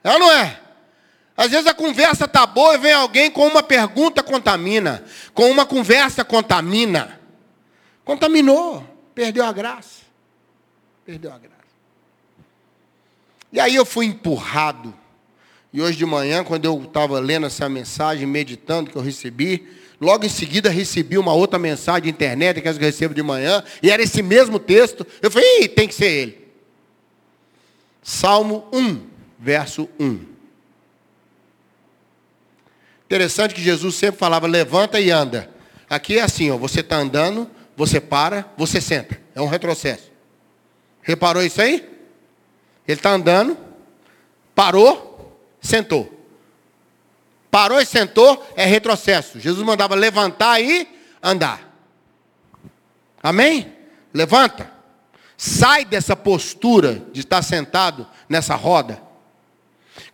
É 0.05 0.13
ou 0.13 0.19
não 0.21 0.31
é? 0.31 0.61
Às 1.37 1.51
vezes 1.51 1.67
a 1.67 1.75
conversa 1.75 2.27
está 2.27 2.47
boa 2.47 2.77
e 2.77 2.79
vem 2.79 2.93
alguém 2.93 3.29
com 3.29 3.49
uma 3.49 3.61
pergunta 3.61 4.23
contamina. 4.23 5.05
Com 5.35 5.51
uma 5.51 5.67
conversa 5.67 6.25
contamina. 6.25 7.21
Contaminou. 8.05 8.87
Perdeu 9.13 9.45
a 9.45 9.51
graça. 9.51 10.03
Perdeu 11.05 11.33
a 11.33 11.39
graça. 11.39 11.57
E 13.53 13.59
aí 13.59 13.75
eu 13.75 13.85
fui 13.85 14.07
empurrado. 14.07 15.00
E 15.73 15.81
hoje 15.81 15.97
de 15.97 16.05
manhã, 16.05 16.43
quando 16.43 16.65
eu 16.65 16.83
estava 16.83 17.21
lendo 17.21 17.47
essa 17.47 17.69
mensagem, 17.69 18.27
meditando 18.27 18.91
que 18.91 18.97
eu 18.97 19.03
recebi, 19.03 19.69
logo 20.01 20.27
em 20.27 20.29
seguida 20.29 20.69
recebi 20.69 21.17
uma 21.17 21.33
outra 21.33 21.59
mensagem 21.59 22.03
de 22.03 22.09
internet 22.11 22.61
que 22.61 22.69
eu 22.69 22.73
recebo 22.73 23.15
de 23.15 23.23
manhã, 23.23 23.63
e 23.83 23.91
era 23.91 24.03
esse 24.03 24.21
mesmo 24.23 24.59
texto. 24.59 25.07
Eu 25.23 25.31
falei, 25.31 25.69
tem 25.69 25.87
que 25.87 25.95
ser 25.95 26.11
ele. 26.11 26.49
Salmo 28.03 28.67
1, 28.73 29.01
verso 29.39 29.89
1. 29.99 30.21
Interessante 33.05 33.55
que 33.55 33.63
Jesus 33.63 33.95
sempre 33.95 34.19
falava, 34.19 34.47
levanta 34.47 35.01
e 35.01 35.11
anda. 35.11 35.51
Aqui 35.89 36.19
é 36.19 36.23
assim, 36.23 36.51
ó, 36.51 36.57
você 36.57 36.81
está 36.81 36.97
andando, 36.97 37.49
você 37.77 38.01
para, 38.01 38.49
você 38.57 38.81
senta. 38.81 39.21
É 39.35 39.41
um 39.41 39.49
retrocesso. 39.49 40.11
Reparou 41.03 41.43
isso 41.43 41.61
aí? 41.61 41.89
Ele 42.87 42.99
está 42.99 43.11
andando, 43.11 43.57
parou, 44.55 45.10
sentou. 45.61 46.19
Parou 47.51 47.81
e 47.81 47.87
sentou, 47.87 48.47
é 48.57 48.65
retrocesso. 48.65 49.41
Jesus 49.41 49.65
mandava 49.65 49.95
levantar 49.95 50.61
e 50.61 50.89
andar. 51.23 51.69
Amém? 53.23 53.73
Levanta. 54.15 54.71
Sai 55.37 55.85
dessa 55.85 56.15
postura 56.15 57.03
de 57.13 57.21
estar 57.21 57.43
sentado 57.43 58.07
nessa 58.29 58.55
roda. 58.55 59.03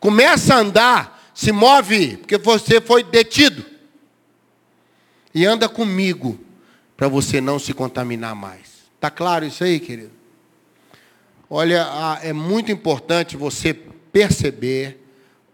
Começa 0.01 0.55
a 0.55 0.59
andar 0.59 1.31
se 1.37 1.53
move, 1.53 2.17
porque 2.17 2.39
você 2.39 2.81
foi 2.81 3.05
detido. 3.05 3.65
E 5.35 5.45
anda 5.45 5.69
comigo, 5.69 6.41
para 6.97 7.09
você 7.09 7.43
não 7.43 7.59
se 7.59 7.75
contaminar 7.75 8.35
mais. 8.35 8.87
Está 8.95 9.11
claro 9.11 9.45
isso 9.45 9.63
aí, 9.63 9.79
querido? 9.79 10.13
Olha, 11.51 11.87
é 12.23 12.33
muito 12.33 12.73
importante 12.73 13.37
você 13.37 13.75
perceber, 13.75 15.06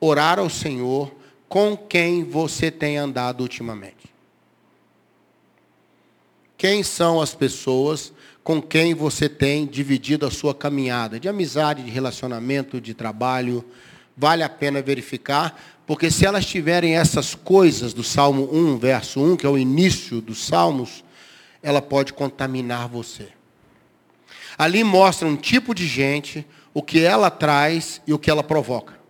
orar 0.04 0.40
ao 0.40 0.50
Senhor 0.50 1.14
com 1.48 1.76
quem 1.76 2.24
você 2.24 2.72
tem 2.72 2.98
andado 2.98 3.42
ultimamente. 3.42 4.12
Quem 6.58 6.82
são 6.82 7.20
as 7.20 7.36
pessoas 7.36 8.12
com 8.42 8.60
quem 8.60 8.94
você 8.94 9.28
tem 9.28 9.64
dividido 9.64 10.26
a 10.26 10.30
sua 10.30 10.52
caminhada 10.52 11.20
de 11.20 11.28
amizade, 11.28 11.84
de 11.84 11.90
relacionamento, 11.90 12.80
de 12.80 12.94
trabalho? 12.94 13.64
Vale 14.16 14.42
a 14.42 14.48
pena 14.48 14.82
verificar, 14.82 15.56
porque 15.86 16.10
se 16.10 16.26
elas 16.26 16.46
tiverem 16.46 16.96
essas 16.96 17.36
coisas 17.36 17.94
do 17.94 18.02
Salmo 18.02 18.48
1, 18.52 18.78
verso 18.78 19.20
1, 19.20 19.36
que 19.36 19.46
é 19.46 19.48
o 19.48 19.56
início 19.56 20.20
dos 20.20 20.44
Salmos, 20.44 21.04
ela 21.62 21.80
pode 21.80 22.12
contaminar 22.12 22.88
você. 22.88 23.28
Ali 24.58 24.82
mostra 24.82 25.28
um 25.28 25.36
tipo 25.36 25.72
de 25.72 25.86
gente, 25.86 26.44
o 26.74 26.82
que 26.82 27.00
ela 27.00 27.30
traz 27.30 28.02
e 28.04 28.12
o 28.12 28.18
que 28.18 28.30
ela 28.30 28.42
provoca. 28.42 29.01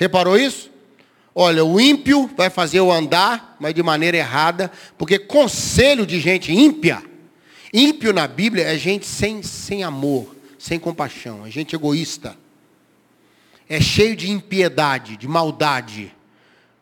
Reparou 0.00 0.36
isso? 0.36 0.68
Olha, 1.32 1.64
o 1.64 1.80
ímpio 1.80 2.28
vai 2.36 2.50
fazer 2.50 2.80
o 2.80 2.90
andar, 2.90 3.56
mas 3.60 3.72
de 3.72 3.82
maneira 3.84 4.16
errada, 4.16 4.72
porque 4.98 5.18
conselho 5.18 6.04
de 6.04 6.18
gente 6.18 6.52
ímpia, 6.52 7.00
ímpio 7.72 8.12
na 8.12 8.26
Bíblia 8.26 8.64
é 8.64 8.76
gente 8.76 9.06
sem, 9.06 9.42
sem 9.44 9.84
amor, 9.84 10.34
sem 10.58 10.80
compaixão, 10.80 11.46
é 11.46 11.50
gente 11.50 11.76
egoísta 11.76 12.36
é 13.70 13.80
cheio 13.80 14.16
de 14.16 14.28
impiedade, 14.28 15.16
de 15.16 15.28
maldade. 15.28 16.12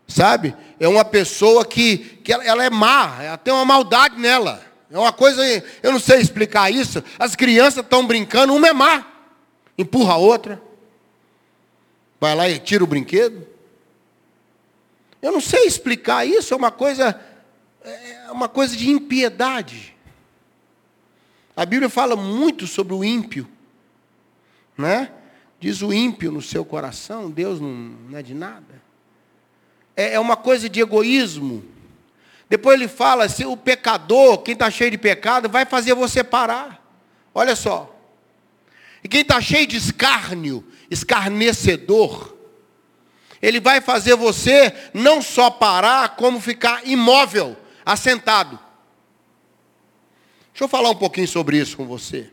Sabe? 0.07 0.57
É 0.81 0.89
uma 0.89 1.05
pessoa 1.05 1.63
que, 1.63 1.99
que 2.25 2.33
ela, 2.33 2.43
ela 2.43 2.65
é 2.65 2.71
má, 2.71 3.19
ela 3.21 3.37
tem 3.37 3.53
uma 3.53 3.67
maldade 3.67 4.19
nela. 4.19 4.65
É 4.91 4.99
uma 4.99 5.13
coisa, 5.13 5.43
eu 5.83 5.93
não 5.93 6.01
sei 6.01 6.19
explicar 6.19 6.73
isso. 6.73 7.05
As 7.19 7.37
crianças 7.37 7.85
estão 7.85 8.07
brincando, 8.07 8.55
uma 8.55 8.69
é 8.69 8.73
má, 8.73 9.07
empurra 9.77 10.15
a 10.15 10.17
outra, 10.17 10.63
vai 12.21 12.35
lá 12.35 12.49
e 12.49 12.59
tira 12.59 12.83
o 12.83 12.87
brinquedo. 12.87 13.47
Eu 15.21 15.33
não 15.33 15.41
sei 15.41 15.67
explicar 15.67 16.25
isso, 16.27 16.55
é 16.55 16.57
uma 16.57 16.71
coisa, 16.71 17.21
é 17.85 18.31
uma 18.31 18.49
coisa 18.49 18.77
de 18.77 18.89
impiedade. 18.89 19.97
A 21.57 21.67
Bíblia 21.67 21.89
fala 21.89 22.15
muito 22.15 22.67
sobre 22.67 22.95
o 22.95 23.03
ímpio, 23.03 23.49
né? 24.77 25.11
Diz 25.59 25.83
o 25.83 25.93
ímpio 25.93 26.31
no 26.31 26.41
seu 26.41 26.65
coração, 26.65 27.31
Deus 27.31 27.61
não, 27.61 27.69
não 27.69 28.17
é 28.17 28.23
de 28.23 28.33
nada. 28.33 28.81
É, 29.97 30.15
é 30.15 30.21
uma 30.21 30.37
coisa 30.37 30.69
de 30.69 30.81
egoísmo. 30.81 31.65
Depois 32.49 32.79
ele 32.79 32.89
fala, 32.89 33.29
se 33.29 33.45
o 33.45 33.57
pecador, 33.57 34.39
quem 34.39 34.53
está 34.53 34.71
cheio 34.71 34.93
de 34.93 34.99
pecado, 34.99 35.49
vai 35.49 35.67
fazer 35.67 35.95
você 35.95 36.23
parar. 36.23 36.81
Olha 37.35 37.57
só. 37.57 37.98
E 39.03 39.09
quem 39.09 39.21
está 39.21 39.41
cheio 39.41 39.67
de 39.67 39.77
escárnio, 39.77 40.65
escarnecedor, 40.91 42.37
ele 43.41 43.61
vai 43.61 43.81
fazer 43.81 44.17
você 44.17 44.75
não 44.93 45.23
só 45.23 45.51
parar, 45.51 46.17
como 46.17 46.41
ficar 46.41 46.87
imóvel, 46.87 47.57
assentado. 47.85 48.59
Deixa 50.53 50.65
eu 50.65 50.69
falar 50.69 50.91
um 50.91 50.97
pouquinho 50.97 51.29
sobre 51.29 51.57
isso 51.59 51.77
com 51.77 51.87
você. 51.87 52.31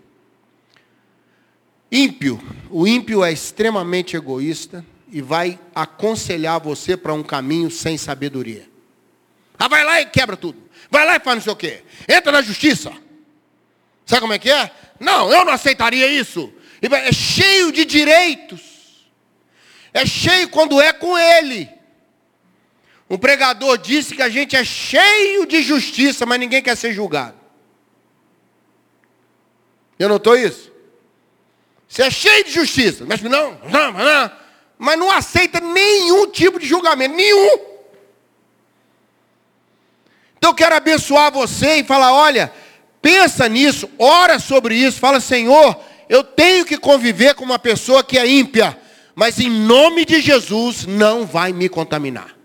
Ímpio, 1.92 2.42
o 2.72 2.88
ímpio 2.88 3.24
é 3.24 3.32
extremamente 3.32 4.18
egoísta 4.18 4.84
e 5.12 5.22
vai 5.22 5.60
aconselhar 5.74 6.60
você 6.60 6.98
para 6.98 7.14
um 7.14 7.22
caminho 7.22 7.70
sem 7.70 7.98
sabedoria. 7.98 8.68
Ah, 9.58 9.68
vai 9.68 9.84
lá 9.84 10.02
e 10.02 10.06
quebra 10.08 10.36
tudo. 10.36 10.58
Vai 10.90 11.06
lá 11.06 11.16
e 11.16 11.20
faz 11.20 11.38
não 11.38 11.44
sei 11.44 11.54
o 11.54 11.56
quê. 11.56 11.84
Entra 12.08 12.32
na 12.32 12.42
justiça. 12.42 12.92
Sabe 14.06 14.22
como 14.22 14.34
é 14.34 14.40
que 14.40 14.50
é? 14.50 14.72
Não, 15.00 15.32
eu 15.32 15.44
não 15.46 15.54
aceitaria 15.54 16.08
isso. 16.08 16.54
É 16.82 17.12
cheio 17.12 17.72
de 17.72 17.86
direitos. 17.86 18.62
É 19.94 20.06
cheio 20.06 20.50
quando 20.50 20.82
é 20.82 20.92
com 20.92 21.18
ele. 21.18 21.70
Um 23.10 23.18
pregador 23.18 23.78
disse 23.78 24.16
que 24.16 24.22
a 24.22 24.30
gente 24.30 24.56
é 24.56 24.64
cheio 24.64 25.46
de 25.46 25.62
justiça, 25.62 26.26
mas 26.26 26.40
ninguém 26.40 26.62
quer 26.62 26.76
ser 26.76 26.92
julgado. 26.92 27.36
Eu 29.98 30.10
notou 30.10 30.36
isso? 30.36 30.72
Você 31.88 32.04
é 32.04 32.12
cheio 32.12 32.44
de 32.44 32.52
justiça, 32.52 33.06
mas 33.08 33.22
não, 33.22 33.60
não, 33.70 33.92
não, 33.92 34.32
mas 34.78 35.00
não 35.00 35.12
aceita 35.12 35.62
nenhum 35.62 36.28
tipo 36.28 36.60
de 36.60 36.66
julgamento, 36.66 37.16
nenhum. 37.16 37.76
Então 40.38 40.50
eu 40.50 40.56
quero 40.56 40.76
abençoar 40.76 41.32
você 41.32 41.78
e 41.78 41.84
falar: 41.84 42.12
olha, 42.12 42.52
pensa 43.06 43.48
nisso, 43.48 43.88
ora 44.00 44.40
sobre 44.40 44.76
isso, 44.76 45.00
fala, 45.00 45.20
Senhor, 45.20 45.80
eu 46.10 46.24
tenho 46.24 46.66
que 46.66 46.78
conviver 46.78 47.36
com 47.36 47.46
uma 47.46 47.60
pessoa 47.60 48.04
que 48.04 48.18
é 48.18 48.28
ímpia 48.28 48.78
mas 49.16 49.40
em 49.40 49.50
nome 49.50 50.04
de 50.04 50.22
Jesus 50.22 50.86
não 50.86 51.26
vai 51.26 51.54
me 51.54 51.70
contaminar. 51.70 52.36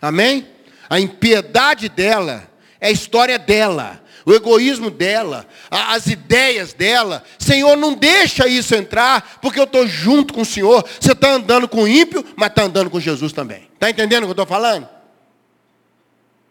Amém? 0.00 0.46
A 0.88 1.00
impiedade 1.00 1.88
dela 1.88 2.46
é 2.78 2.88
a 2.88 2.90
história 2.90 3.38
dela, 3.38 4.02
o 4.26 4.34
egoísmo 4.34 4.90
dela, 4.90 5.46
as 5.70 6.06
ideias 6.08 6.74
dela. 6.74 7.24
Senhor, 7.38 7.74
não 7.74 7.94
deixa 7.94 8.46
isso 8.46 8.74
entrar, 8.74 9.38
porque 9.40 9.58
eu 9.58 9.64
estou 9.64 9.86
junto 9.86 10.34
com 10.34 10.42
o 10.42 10.46
Senhor. 10.46 10.84
Você 11.00 11.12
está 11.12 11.30
andando 11.30 11.66
com 11.66 11.84
o 11.84 11.88
ímpio, 11.88 12.22
mas 12.36 12.50
está 12.50 12.64
andando 12.64 12.90
com 12.90 13.00
Jesus 13.00 13.32
também. 13.32 13.70
Está 13.72 13.88
entendendo 13.88 14.24
o 14.24 14.26
que 14.26 14.30
eu 14.30 14.42
estou 14.42 14.46
falando? 14.46 14.86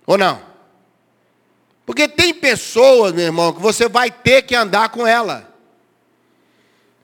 Ou 0.08 0.18
não? 0.18 0.53
Porque 1.86 2.08
tem 2.08 2.34
pessoas, 2.34 3.12
meu 3.14 3.26
irmão, 3.26 3.54
que 3.54 3.62
você 3.62 3.90
vai 3.90 4.10
ter 4.10 4.44
que 4.44 4.56
andar 4.56 4.90
com 4.90 5.06
ela. 5.06 5.54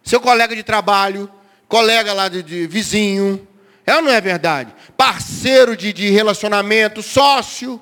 Seu 0.04 0.22
colega 0.22 0.56
de 0.56 0.64
trabalho, 0.64 1.30
colega 1.68 2.14
lá 2.14 2.30
de, 2.30 2.42
de 2.42 2.66
vizinho. 2.68 3.48
É 3.86 3.96
ou 3.96 4.02
não 4.02 4.12
é 4.12 4.22
verdade? 4.22 4.74
Parceiro 4.96 5.76
de, 5.76 5.92
de 5.92 6.10
relacionamento, 6.10 7.02
sócio. 7.02 7.82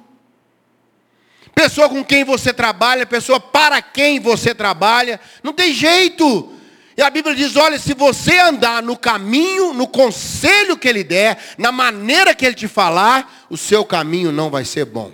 Pessoa 1.54 1.90
com 1.90 2.04
quem 2.04 2.24
você 2.24 2.54
trabalha, 2.54 3.06
pessoa 3.06 3.40
para 3.40 3.82
quem 3.82 4.20
você 4.20 4.54
trabalha. 4.54 5.20
Não 5.44 5.54
tem 5.54 5.74
jeito. 5.74 6.54
E 6.96 7.02
a 7.02 7.10
Bíblia 7.10 7.36
diz: 7.36 7.56
olha, 7.56 7.78
se 7.78 7.94
você 7.94 8.40
andar 8.40 8.82
no 8.82 8.98
caminho, 8.98 9.74
no 9.74 9.88
conselho 9.88 10.78
que 10.78 10.88
ele 10.88 11.04
der, 11.04 11.38
na 11.58 11.72
maneira 11.72 12.34
que 12.34 12.46
ele 12.46 12.56
te 12.56 12.68
falar, 12.68 13.46
o 13.50 13.58
seu 13.58 13.86
caminho 13.86 14.32
não 14.32 14.50
vai 14.50 14.66
ser 14.66 14.86
bom. 14.86 15.12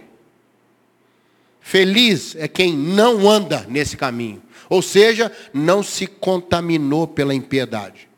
Feliz 1.65 2.35
é 2.35 2.45
quem 2.45 2.75
não 2.77 3.27
anda 3.27 3.65
nesse 3.69 3.95
caminho. 3.95 4.43
Ou 4.69 4.81
seja, 4.81 5.31
não 5.53 5.81
se 5.81 6.05
contaminou 6.05 7.07
pela 7.07 7.33
impiedade. 7.33 8.09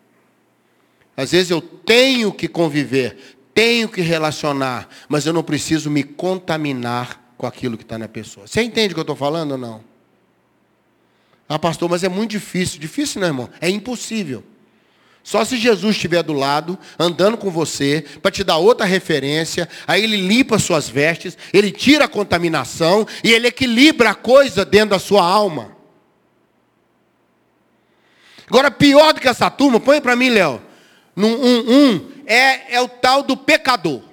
Às 1.15 1.31
vezes 1.31 1.51
eu 1.51 1.61
tenho 1.61 2.33
que 2.33 2.47
conviver, 2.47 3.37
tenho 3.53 3.87
que 3.87 4.01
relacionar, 4.01 4.89
mas 5.07 5.27
eu 5.27 5.31
não 5.31 5.43
preciso 5.43 5.91
me 5.91 6.03
contaminar 6.03 7.33
com 7.37 7.45
aquilo 7.45 7.77
que 7.77 7.83
está 7.83 7.99
na 7.99 8.07
pessoa. 8.07 8.47
Você 8.47 8.63
entende 8.63 8.93
o 8.93 8.95
que 8.95 8.99
eu 8.99 9.03
estou 9.03 9.15
falando 9.15 9.51
ou 9.51 9.57
não? 9.57 9.83
Ah, 11.47 11.59
pastor, 11.59 11.87
mas 11.87 12.03
é 12.03 12.09
muito 12.09 12.31
difícil. 12.31 12.79
Difícil 12.79 13.21
não, 13.21 13.27
irmão. 13.27 13.49
É 13.61 13.69
impossível. 13.69 14.43
Só 15.25 15.43
se 15.43 15.57
Jesus 15.57 15.95
estiver 15.95 16.21
do 16.21 16.33
lado, 16.33 16.77
andando 16.99 17.35
com 17.35 17.49
você, 17.49 18.05
para 18.21 18.29
te 18.29 18.43
dar 18.43 18.57
outra 18.57 18.85
referência, 18.85 19.67
aí 19.87 20.03
ele 20.03 20.17
limpa 20.17 20.59
suas 20.59 20.87
vestes, 20.87 21.35
ele 21.51 21.71
tira 21.71 22.05
a 22.05 22.07
contaminação 22.07 23.07
e 23.23 23.33
ele 23.33 23.47
equilibra 23.47 24.11
a 24.11 24.15
coisa 24.15 24.63
dentro 24.63 24.91
da 24.91 24.99
sua 24.99 25.25
alma. 25.25 25.75
Agora, 28.47 28.69
pior 28.69 29.13
do 29.13 29.19
que 29.19 29.27
essa 29.27 29.49
turma, 29.49 29.79
põe 29.79 29.99
para 29.99 30.15
mim, 30.15 30.29
Léo 30.29 30.61
no 31.15 31.27
1.1, 31.27 32.05
é, 32.27 32.75
é 32.75 32.81
o 32.81 32.87
tal 32.87 33.23
do 33.23 33.35
pecador. 33.35 34.03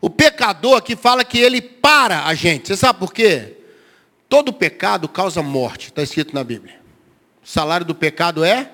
O 0.00 0.10
pecador 0.10 0.78
aqui 0.78 0.96
fala 0.96 1.24
que 1.24 1.38
ele 1.38 1.60
para 1.60 2.24
a 2.24 2.34
gente. 2.34 2.66
Você 2.66 2.76
sabe 2.76 2.98
por 2.98 3.12
quê? 3.12 3.58
Todo 4.28 4.52
pecado 4.52 5.08
causa 5.08 5.40
morte, 5.40 5.88
está 5.88 6.02
escrito 6.02 6.34
na 6.34 6.42
Bíblia. 6.42 6.80
O 7.44 7.48
salário 7.48 7.86
do 7.86 7.94
pecado 7.94 8.42
é? 8.42 8.72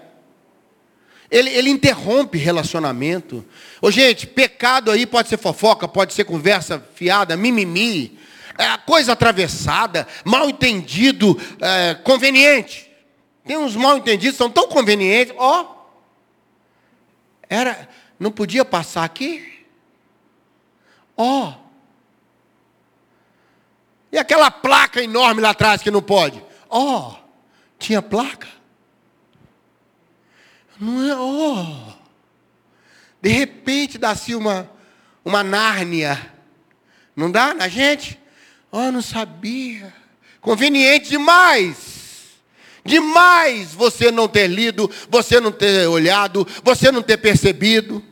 Ele, 1.33 1.49
ele 1.49 1.71
interrompe 1.71 2.37
relacionamento. 2.37 3.42
Ô, 3.81 3.90
gente, 3.90 4.27
pecado 4.27 4.90
aí 4.90 5.07
pode 5.07 5.31
ser 5.31 5.38
fofoca, 5.38 5.88
pode 5.88 6.12
ser 6.12 6.25
conversa 6.25 6.79
fiada, 6.95 7.38
mimimi, 7.38 8.18
é, 8.59 8.77
coisa 8.77 9.12
atravessada, 9.12 10.07
mal 10.27 10.51
entendido, 10.51 11.40
é, 11.59 11.95
conveniente. 11.95 12.92
Tem 13.47 13.57
uns 13.57 13.75
mal 13.75 13.97
entendidos, 13.97 14.37
são 14.37 14.51
tão 14.51 14.68
convenientes, 14.68 15.35
ó. 15.38 15.75
Era, 17.49 17.88
não 18.21 18.31
podia 18.31 18.62
passar 18.62 19.03
aqui? 19.03 19.64
Ó. 21.16 21.55
E 24.12 24.18
aquela 24.18 24.51
placa 24.51 25.03
enorme 25.03 25.40
lá 25.40 25.51
atrás 25.51 25.81
que 25.81 25.90
não 25.90 26.03
pode? 26.03 26.45
Ó. 26.68 27.16
Tinha 27.79 28.03
placa? 28.03 28.47
Não 30.83 31.09
é. 31.09 31.16
Oh. 31.16 31.92
De 33.21 33.29
repente 33.31 33.99
dá-se 33.99 34.35
uma, 34.35 34.68
uma 35.25 35.45
Nárnia. 35.45 36.33
Não 37.14 37.31
dá 37.31 37.55
na 37.55 37.68
gente? 37.68 38.18
Oh, 38.68 38.90
não 38.90 39.01
sabia. 39.01 39.95
Conveniente 40.40 41.11
demais. 41.11 42.33
Demais 42.85 43.73
você 43.73 44.11
não 44.11 44.27
ter 44.27 44.49
lido, 44.49 44.90
você 45.09 45.38
não 45.38 45.53
ter 45.53 45.87
olhado, 45.87 46.45
você 46.64 46.90
não 46.90 47.01
ter 47.01 47.16
percebido. 47.18 48.05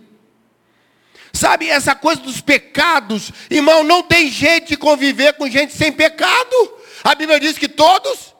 Sabe, 1.32 1.68
essa 1.68 1.96
coisa 1.96 2.20
dos 2.20 2.40
pecados, 2.40 3.32
irmão, 3.50 3.82
não 3.82 4.00
tem 4.00 4.30
jeito 4.30 4.68
de 4.68 4.76
conviver 4.76 5.32
com 5.32 5.50
gente 5.50 5.72
sem 5.72 5.90
pecado. 5.90 6.72
A 7.02 7.16
Bíblia 7.16 7.40
diz 7.40 7.58
que 7.58 7.68
todos, 7.68 8.32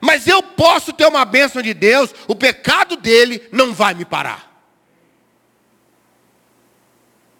mas 0.00 0.26
eu 0.26 0.42
posso 0.42 0.92
ter 0.92 1.06
uma 1.06 1.24
bênção 1.24 1.60
de 1.60 1.74
Deus, 1.74 2.14
o 2.26 2.34
pecado 2.34 2.96
dele 2.96 3.42
não 3.52 3.72
vai 3.72 3.94
me 3.94 4.04
parar. 4.04 4.50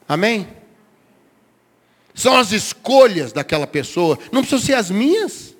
Amém? 0.08 0.48
São 2.14 2.36
as 2.36 2.52
escolhas 2.52 3.32
daquela 3.32 3.66
pessoa, 3.66 4.18
não 4.32 4.42
precisam 4.42 4.66
ser 4.66 4.74
as 4.74 4.90
minhas. 4.90 5.54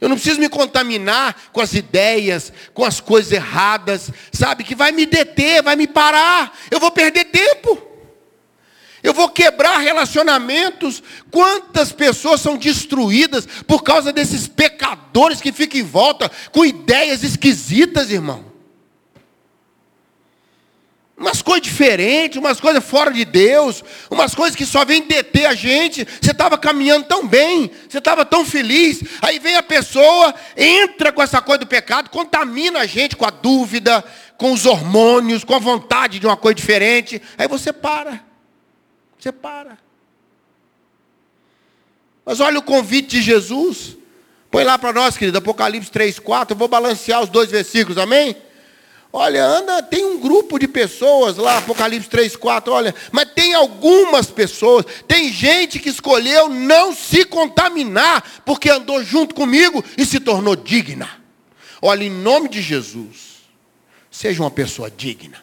Eu 0.00 0.08
não 0.08 0.16
preciso 0.16 0.40
me 0.40 0.48
contaminar 0.48 1.48
com 1.52 1.60
as 1.60 1.74
ideias, 1.74 2.52
com 2.74 2.84
as 2.84 3.00
coisas 3.00 3.32
erradas, 3.32 4.10
sabe? 4.30 4.62
Que 4.62 4.74
vai 4.74 4.92
me 4.92 5.06
deter, 5.06 5.62
vai 5.62 5.74
me 5.74 5.86
parar. 5.86 6.56
Eu 6.70 6.78
vou 6.78 6.90
perder 6.90 7.24
tempo. 7.24 7.95
Eu 9.06 9.14
vou 9.14 9.28
quebrar 9.28 9.78
relacionamentos. 9.78 11.00
Quantas 11.30 11.92
pessoas 11.92 12.40
são 12.40 12.56
destruídas 12.56 13.46
por 13.64 13.84
causa 13.84 14.12
desses 14.12 14.48
pecadores 14.48 15.40
que 15.40 15.52
ficam 15.52 15.78
em 15.78 15.84
volta 15.84 16.28
com 16.50 16.64
ideias 16.64 17.22
esquisitas, 17.22 18.10
irmão? 18.10 18.44
Umas 21.16 21.40
coisas 21.40 21.62
diferentes, 21.62 22.36
umas 22.36 22.60
coisas 22.60 22.82
fora 22.82 23.12
de 23.12 23.24
Deus, 23.24 23.84
umas 24.10 24.34
coisas 24.34 24.56
que 24.56 24.66
só 24.66 24.84
vêm 24.84 25.02
deter 25.02 25.46
a 25.46 25.54
gente. 25.54 26.04
Você 26.20 26.32
estava 26.32 26.58
caminhando 26.58 27.06
tão 27.06 27.28
bem, 27.28 27.70
você 27.88 27.98
estava 27.98 28.24
tão 28.24 28.44
feliz. 28.44 29.04
Aí 29.22 29.38
vem 29.38 29.54
a 29.54 29.62
pessoa, 29.62 30.34
entra 30.56 31.12
com 31.12 31.22
essa 31.22 31.40
coisa 31.40 31.60
do 31.60 31.66
pecado, 31.68 32.10
contamina 32.10 32.80
a 32.80 32.86
gente 32.86 33.14
com 33.14 33.24
a 33.24 33.30
dúvida, 33.30 34.04
com 34.36 34.52
os 34.52 34.66
hormônios, 34.66 35.44
com 35.44 35.54
a 35.54 35.60
vontade 35.60 36.18
de 36.18 36.26
uma 36.26 36.36
coisa 36.36 36.56
diferente. 36.56 37.22
Aí 37.38 37.46
você 37.46 37.72
para. 37.72 38.26
Você 39.26 39.32
para. 39.32 39.76
Mas 42.24 42.38
olha 42.38 42.60
o 42.60 42.62
convite 42.62 43.08
de 43.08 43.22
Jesus. 43.22 43.96
Põe 44.52 44.62
lá 44.62 44.78
para 44.78 44.92
nós, 44.92 45.16
querido, 45.16 45.38
Apocalipse 45.38 45.90
3, 45.90 46.20
4. 46.20 46.54
Eu 46.54 46.58
vou 46.58 46.68
balancear 46.68 47.20
os 47.20 47.28
dois 47.28 47.50
versículos, 47.50 47.98
amém? 47.98 48.36
Olha, 49.12 49.44
anda, 49.44 49.82
tem 49.82 50.04
um 50.04 50.20
grupo 50.20 50.60
de 50.60 50.68
pessoas 50.68 51.38
lá, 51.38 51.58
Apocalipse 51.58 52.08
3, 52.08 52.36
4, 52.36 52.72
olha, 52.72 52.94
mas 53.10 53.32
tem 53.34 53.54
algumas 53.54 54.26
pessoas, 54.26 54.84
tem 55.08 55.32
gente 55.32 55.78
que 55.78 55.88
escolheu 55.88 56.50
não 56.50 56.94
se 56.94 57.24
contaminar, 57.24 58.42
porque 58.44 58.68
andou 58.68 59.02
junto 59.02 59.34
comigo 59.34 59.82
e 59.96 60.04
se 60.04 60.20
tornou 60.20 60.54
digna. 60.54 61.08
Olha, 61.80 62.04
em 62.04 62.10
nome 62.10 62.48
de 62.48 62.60
Jesus, 62.60 63.38
seja 64.10 64.42
uma 64.42 64.50
pessoa 64.50 64.90
digna. 64.90 65.42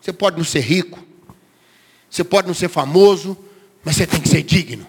Você 0.00 0.12
pode 0.12 0.36
não 0.36 0.44
ser 0.44 0.60
rico, 0.60 1.05
você 2.16 2.24
pode 2.24 2.48
não 2.48 2.54
ser 2.54 2.70
famoso, 2.70 3.36
mas 3.84 3.96
você 3.96 4.06
tem 4.06 4.18
que 4.18 4.28
ser 4.28 4.42
digno. 4.42 4.86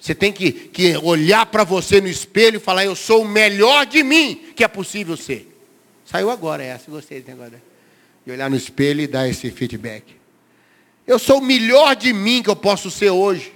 Você 0.00 0.16
tem 0.16 0.32
que, 0.32 0.50
que 0.50 0.96
olhar 0.96 1.46
para 1.46 1.62
você 1.62 2.00
no 2.00 2.08
espelho 2.08 2.56
e 2.56 2.60
falar, 2.60 2.84
eu 2.84 2.96
sou 2.96 3.22
o 3.22 3.28
melhor 3.28 3.86
de 3.86 4.02
mim 4.02 4.52
que 4.56 4.64
é 4.64 4.68
possível 4.68 5.16
ser. 5.16 5.48
Saiu 6.04 6.28
agora 6.28 6.64
essa, 6.64 6.90
gostei 6.90 7.20
desse 7.20 7.30
negócio. 7.30 7.62
De 8.26 8.32
olhar 8.32 8.50
no 8.50 8.56
espelho 8.56 9.00
e 9.00 9.06
dar 9.06 9.28
esse 9.28 9.48
feedback. 9.52 10.16
Eu 11.06 11.20
sou 11.20 11.38
o 11.38 11.40
melhor 11.40 11.94
de 11.94 12.12
mim 12.12 12.42
que 12.42 12.50
eu 12.50 12.56
posso 12.56 12.90
ser 12.90 13.10
hoje. 13.10 13.52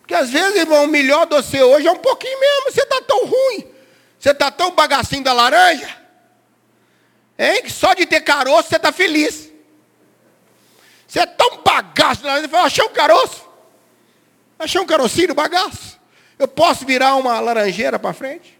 Porque 0.00 0.14
às 0.14 0.30
vezes, 0.30 0.56
irmão, 0.56 0.84
o 0.84 0.88
melhor 0.88 1.26
de 1.26 1.36
você 1.36 1.62
hoje 1.62 1.86
é 1.86 1.92
um 1.92 1.98
pouquinho 1.98 2.40
mesmo. 2.40 2.72
Você 2.72 2.82
está 2.82 3.02
tão 3.02 3.26
ruim. 3.26 3.66
Você 4.18 4.30
está 4.30 4.50
tão 4.50 4.74
bagacinho 4.74 5.22
da 5.22 5.34
laranja. 5.34 5.94
Hein? 7.38 7.64
Que 7.64 7.70
só 7.70 7.92
de 7.92 8.06
ter 8.06 8.22
caroço 8.22 8.70
você 8.70 8.76
está 8.76 8.90
feliz. 8.90 9.49
Você 11.10 11.18
é 11.18 11.26
tão 11.26 11.60
bagaço 11.64 12.22
da 12.22 12.28
laranja. 12.28 12.46
Você 12.46 12.52
fala, 12.52 12.66
achei 12.66 12.84
um 12.84 12.92
caroço. 12.92 13.44
Achei 14.56 14.80
um 14.80 14.86
carocinho 14.86 15.34
bagaço. 15.34 15.98
Eu 16.38 16.46
posso 16.46 16.86
virar 16.86 17.16
uma 17.16 17.40
laranjeira 17.40 17.98
para 17.98 18.12
frente? 18.12 18.56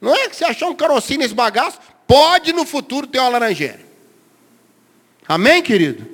Não 0.00 0.14
é 0.14 0.30
que 0.30 0.34
você 0.34 0.46
achou 0.46 0.70
um 0.70 0.74
carocinho 0.74 1.18
nesse 1.18 1.34
bagaço, 1.34 1.78
pode 2.06 2.54
no 2.54 2.64
futuro 2.64 3.06
ter 3.06 3.18
uma 3.18 3.28
laranjeira. 3.28 3.80
Amém, 5.28 5.62
querido? 5.62 6.08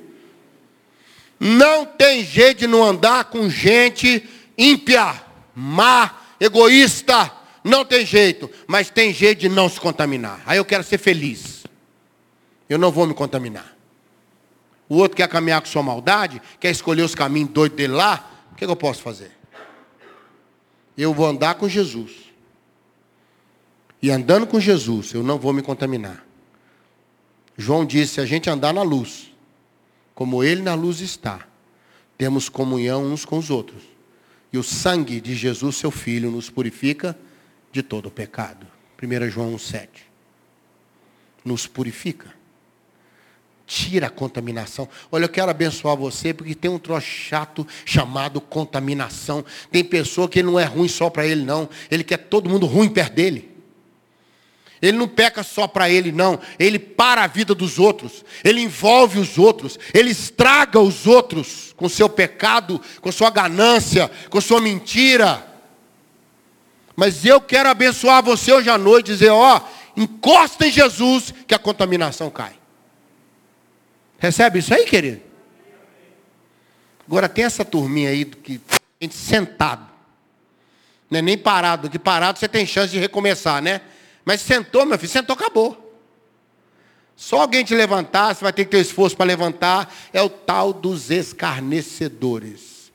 Não 1.39 1.85
tem 1.85 2.25
jeito 2.25 2.59
de 2.59 2.67
não 2.67 2.83
andar 2.83 3.25
com 3.25 3.49
gente 3.49 4.27
ímpia, 4.57 5.23
má, 5.55 6.17
egoísta. 6.37 7.31
Não 7.63 7.85
tem 7.85 8.05
jeito. 8.05 8.51
Mas 8.67 8.89
tem 8.89 9.13
jeito 9.13 9.39
de 9.39 9.47
não 9.47 9.69
se 9.69 9.79
contaminar. 9.79 10.41
Aí 10.45 10.57
eu 10.57 10.65
quero 10.65 10.83
ser 10.83 10.97
feliz. 10.97 11.63
Eu 12.69 12.77
não 12.77 12.91
vou 12.91 13.07
me 13.07 13.13
contaminar. 13.13 13.78
O 14.89 14.95
outro 14.95 15.15
quer 15.15 15.29
caminhar 15.29 15.61
com 15.61 15.67
sua 15.67 15.83
maldade, 15.83 16.41
quer 16.59 16.71
escolher 16.71 17.03
os 17.03 17.13
caminhos 17.13 17.51
doidos 17.51 17.77
dele 17.77 17.93
lá. 17.93 18.47
O 18.51 18.55
que 18.55 18.65
eu 18.65 18.75
posso 18.75 19.03
fazer? 19.03 19.31
Eu 20.97 21.13
vou 21.13 21.27
andar 21.27 21.55
com 21.55 21.69
Jesus. 21.69 22.11
E 24.01 24.09
andando 24.09 24.47
com 24.47 24.59
Jesus, 24.59 25.13
eu 25.13 25.21
não 25.21 25.37
vou 25.37 25.53
me 25.53 25.61
contaminar. 25.61 26.25
João 27.55 27.85
disse: 27.85 28.15
se 28.15 28.21
a 28.21 28.25
gente 28.25 28.49
andar 28.49 28.73
na 28.73 28.81
luz, 28.81 29.31
como 30.15 30.43
ele 30.43 30.61
na 30.61 30.73
luz 30.73 31.01
está, 31.01 31.45
temos 32.17 32.49
comunhão 32.49 33.05
uns 33.05 33.23
com 33.23 33.37
os 33.37 33.49
outros. 33.49 33.83
E 34.51 34.57
o 34.57 34.63
sangue 34.63 35.21
de 35.21 35.35
Jesus, 35.35 35.75
seu 35.77 35.91
Filho, 35.91 36.31
nos 36.31 36.49
purifica 36.49 37.17
de 37.71 37.83
todo 37.83 38.07
o 38.07 38.11
pecado. 38.11 38.65
1 39.01 39.29
João 39.29 39.55
1,7. 39.55 39.87
Nos 41.45 41.67
purifica. 41.67 42.38
Tira 43.69 44.07
a 44.07 44.09
contaminação. 44.09 44.89
Olha, 45.11 45.25
eu 45.25 45.29
quero 45.29 45.51
abençoar 45.51 45.95
você, 45.95 46.33
porque 46.33 46.55
tem 46.55 46.71
um 46.71 46.79
troço 46.79 47.05
chato 47.05 47.67
chamado 47.85 48.41
contaminação. 48.41 49.45
Tem 49.71 49.83
pessoa 49.83 50.27
que 50.27 50.41
não 50.41 50.59
é 50.59 50.63
ruim 50.63 50.87
só 50.87 51.07
para 51.07 51.27
ele, 51.27 51.45
não. 51.45 51.69
Ele 51.91 52.03
quer 52.03 52.17
todo 52.17 52.49
mundo 52.49 52.65
ruim 52.65 52.89
perto 52.89 53.13
dele. 53.13 53.47
Ele 54.81 54.97
não 54.97 55.07
peca 55.07 55.43
só 55.43 55.67
para 55.67 55.87
ele, 55.87 56.11
não. 56.11 56.39
Ele 56.57 56.79
para 56.79 57.23
a 57.23 57.27
vida 57.27 57.53
dos 57.53 57.77
outros. 57.77 58.25
Ele 58.43 58.59
envolve 58.59 59.19
os 59.19 59.37
outros. 59.37 59.77
Ele 59.93 60.09
estraga 60.09 60.79
os 60.79 61.05
outros 61.05 61.71
com 61.77 61.87
seu 61.87 62.09
pecado, 62.09 62.81
com 63.01 63.11
sua 63.11 63.29
ganância, 63.29 64.09
com 64.31 64.41
sua 64.41 64.59
mentira. 64.59 65.45
Mas 66.95 67.23
eu 67.23 67.39
quero 67.39 67.69
abençoar 67.69 68.23
você 68.23 68.51
hoje 68.51 68.67
à 68.67 68.79
noite 68.79 69.05
dizer: 69.05 69.29
ó, 69.29 69.61
encosta 69.95 70.65
em 70.65 70.71
Jesus 70.71 71.35
que 71.45 71.53
a 71.53 71.59
contaminação 71.59 72.31
cai. 72.31 72.58
Recebe 74.19 74.59
isso 74.59 74.73
aí, 74.73 74.85
querido? 74.85 75.21
Agora 77.07 77.27
tem 77.27 77.45
essa 77.45 77.65
turminha 77.65 78.09
aí 78.09 78.25
que 78.25 78.61
a 78.69 79.03
gente 79.03 79.15
sentado. 79.15 79.87
Não 81.09 81.19
é 81.19 81.21
nem 81.21 81.37
parado, 81.37 81.89
que 81.89 81.97
parado 81.97 82.37
você 82.37 82.47
tem 82.47 82.65
chance 82.65 82.91
de 82.91 82.99
recomeçar, 82.99 83.61
né? 83.61 83.81
Mas 84.23 84.41
sentou, 84.41 84.85
meu 84.85 84.99
filho, 84.99 85.11
sentou, 85.11 85.33
acabou. 85.33 85.89
Só 87.15 87.41
alguém 87.41 87.63
te 87.63 87.73
levantar, 87.73 88.35
você 88.35 88.43
vai 88.43 88.53
ter 88.53 88.65
que 88.65 88.71
ter 88.71 88.79
esforço 88.79 89.17
para 89.17 89.25
levantar, 89.25 89.93
é 90.13 90.21
o 90.21 90.29
tal 90.29 90.71
dos 90.71 91.09
escarnecedores. 91.09 92.91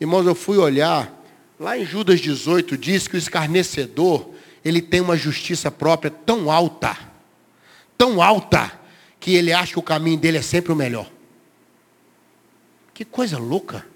Irmãos, 0.00 0.26
eu 0.26 0.34
fui 0.34 0.58
olhar, 0.58 1.10
lá 1.58 1.78
em 1.78 1.86
Judas 1.86 2.20
18 2.20 2.76
diz 2.76 3.06
que 3.06 3.14
o 3.14 3.18
escarnecedor, 3.18 4.28
ele 4.64 4.82
tem 4.82 5.00
uma 5.00 5.16
justiça 5.16 5.70
própria 5.70 6.10
tão 6.10 6.50
alta, 6.50 6.98
tão 7.96 8.20
alta, 8.20 8.72
que 9.22 9.36
ele 9.36 9.52
acha 9.52 9.72
que 9.72 9.78
o 9.78 9.82
caminho 9.82 10.18
dele 10.18 10.38
é 10.38 10.42
sempre 10.42 10.72
o 10.72 10.76
melhor. 10.76 11.08
Que 12.92 13.04
coisa 13.04 13.38
louca. 13.38 13.86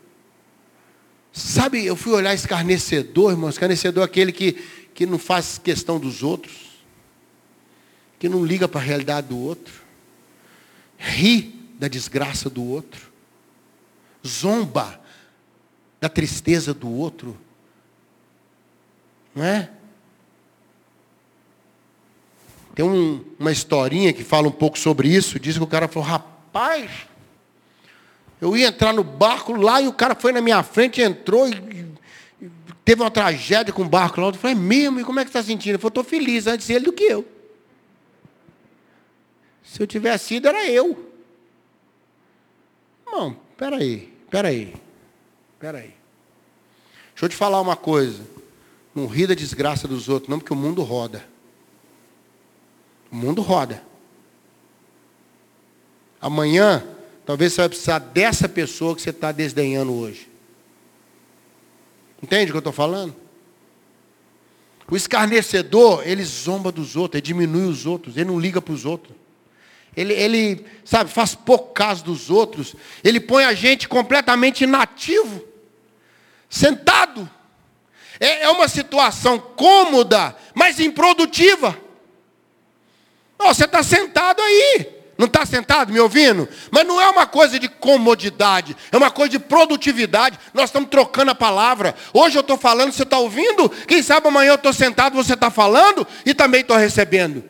Sabe, 1.32 1.84
eu 1.84 1.96
fui 1.96 2.12
olhar 2.12 2.32
escarnecedor, 2.32 3.32
irmão, 3.32 3.50
escarnecedor 3.50 4.02
é 4.02 4.06
aquele 4.06 4.30
que, 4.30 4.52
que 4.94 5.04
não 5.04 5.18
faz 5.18 5.58
questão 5.58 5.98
dos 5.98 6.22
outros 6.22 6.66
que 8.20 8.28
não 8.28 8.46
liga 8.46 8.66
para 8.68 8.80
a 8.80 8.84
realidade 8.84 9.26
do 9.26 9.38
outro, 9.38 9.82
ri 10.96 11.54
da 11.78 11.88
desgraça 11.88 12.48
do 12.48 12.64
outro, 12.64 13.12
zomba 14.26 14.98
da 16.00 16.08
tristeza 16.08 16.72
do 16.72 16.88
outro, 16.88 17.36
não 19.34 19.44
é? 19.44 19.70
Tem 22.76 22.84
um, 22.84 23.24
uma 23.38 23.50
historinha 23.50 24.12
que 24.12 24.22
fala 24.22 24.48
um 24.48 24.52
pouco 24.52 24.78
sobre 24.78 25.08
isso. 25.08 25.40
Diz 25.40 25.56
que 25.56 25.64
o 25.64 25.66
cara 25.66 25.88
falou: 25.88 26.06
rapaz, 26.06 26.90
eu 28.38 28.54
ia 28.54 28.68
entrar 28.68 28.92
no 28.92 29.02
barco 29.02 29.54
lá 29.54 29.80
e 29.80 29.88
o 29.88 29.94
cara 29.94 30.14
foi 30.14 30.30
na 30.30 30.42
minha 30.42 30.62
frente, 30.62 31.00
entrou 31.00 31.48
e, 31.48 31.86
e 32.42 32.50
teve 32.84 33.00
uma 33.00 33.10
tragédia 33.10 33.72
com 33.72 33.80
o 33.80 33.88
barco 33.88 34.20
lá. 34.20 34.28
Eu 34.28 34.34
falei: 34.34 34.54
é 34.54 34.60
mesmo? 34.60 35.00
E 35.00 35.04
como 35.04 35.18
é 35.18 35.24
que 35.24 35.30
está 35.30 35.42
sentindo? 35.42 35.70
Ele 35.70 35.78
falou: 35.78 35.88
estou 35.88 36.04
feliz 36.04 36.46
antes 36.46 36.68
ele 36.68 36.84
do 36.84 36.92
que 36.92 37.04
eu. 37.04 37.26
Se 39.64 39.82
eu 39.82 39.86
tivesse 39.86 40.34
ido, 40.34 40.46
era 40.46 40.68
eu. 40.70 41.10
Não, 43.06 43.38
peraí, 43.56 44.12
peraí, 44.30 44.74
peraí. 45.58 45.94
Deixa 47.14 47.24
eu 47.24 47.28
te 47.30 47.36
falar 47.36 47.58
uma 47.58 47.74
coisa. 47.74 48.22
Não 48.94 49.06
ri 49.06 49.26
da 49.26 49.34
desgraça 49.34 49.88
dos 49.88 50.10
outros, 50.10 50.28
não, 50.28 50.38
porque 50.38 50.52
o 50.52 50.56
mundo 50.56 50.82
roda. 50.82 51.35
O 53.10 53.16
mundo 53.16 53.42
roda. 53.42 53.82
Amanhã, 56.20 56.86
talvez 57.24 57.52
você 57.52 57.62
vai 57.62 57.68
precisar 57.68 57.98
dessa 57.98 58.48
pessoa 58.48 58.94
que 58.94 59.02
você 59.02 59.10
está 59.10 59.32
desdenhando 59.32 59.92
hoje. 59.92 60.28
Entende 62.22 62.50
o 62.50 62.54
que 62.54 62.56
eu 62.56 62.60
estou 62.60 62.72
falando? 62.72 63.14
O 64.90 64.96
escarnecedor, 64.96 66.06
ele 66.06 66.24
zomba 66.24 66.70
dos 66.70 66.96
outros, 66.96 67.18
ele 67.18 67.26
diminui 67.26 67.66
os 67.66 67.86
outros, 67.86 68.16
ele 68.16 68.30
não 68.30 68.38
liga 68.38 68.62
para 68.62 68.72
os 68.72 68.84
outros. 68.84 69.14
Ele, 69.96 70.12
ele, 70.12 70.66
sabe, 70.84 71.10
faz 71.10 71.34
pouco 71.34 71.72
caso 71.72 72.04
dos 72.04 72.30
outros. 72.30 72.74
Ele 73.02 73.18
põe 73.18 73.44
a 73.44 73.54
gente 73.54 73.88
completamente 73.88 74.64
inativo. 74.64 75.42
Sentado. 76.50 77.28
É, 78.20 78.42
é 78.42 78.48
uma 78.50 78.68
situação 78.68 79.38
cômoda, 79.38 80.36
mas 80.54 80.78
improdutiva. 80.78 81.85
Oh, 83.38 83.52
você 83.52 83.64
está 83.64 83.82
sentado 83.82 84.40
aí. 84.40 84.96
Não 85.18 85.26
está 85.26 85.46
sentado 85.46 85.92
me 85.92 85.98
ouvindo? 85.98 86.46
Mas 86.70 86.86
não 86.86 87.00
é 87.00 87.08
uma 87.08 87.26
coisa 87.26 87.58
de 87.58 87.68
comodidade, 87.68 88.76
é 88.92 88.96
uma 88.96 89.10
coisa 89.10 89.30
de 89.30 89.38
produtividade. 89.38 90.38
Nós 90.52 90.68
estamos 90.68 90.90
trocando 90.90 91.30
a 91.30 91.34
palavra. 91.34 91.94
Hoje 92.12 92.36
eu 92.36 92.42
estou 92.42 92.58
falando, 92.58 92.92
você 92.92 93.02
está 93.02 93.18
ouvindo? 93.18 93.68
Quem 93.86 94.02
sabe 94.02 94.28
amanhã 94.28 94.50
eu 94.50 94.56
estou 94.56 94.72
sentado, 94.72 95.14
você 95.14 95.32
está 95.32 95.50
falando 95.50 96.06
e 96.24 96.34
também 96.34 96.60
estou 96.60 96.76
recebendo. 96.76 97.42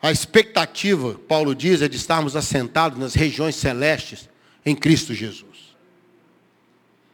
A 0.00 0.10
expectativa, 0.10 1.20
Paulo 1.28 1.54
diz, 1.54 1.82
é 1.82 1.88
de 1.88 1.96
estarmos 1.96 2.36
assentados 2.36 2.98
nas 2.98 3.14
regiões 3.14 3.56
celestes 3.56 4.30
em 4.64 4.74
Cristo 4.74 5.12
Jesus. 5.12 5.74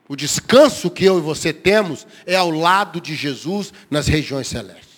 O 0.08 0.14
descanso 0.14 0.90
que 0.90 1.04
eu 1.04 1.18
e 1.18 1.22
você 1.22 1.52
temos 1.52 2.06
é 2.26 2.36
ao 2.36 2.50
lado 2.50 3.00
de 3.00 3.16
Jesus 3.16 3.72
nas 3.90 4.06
regiões 4.06 4.46
celestes. 4.46 4.91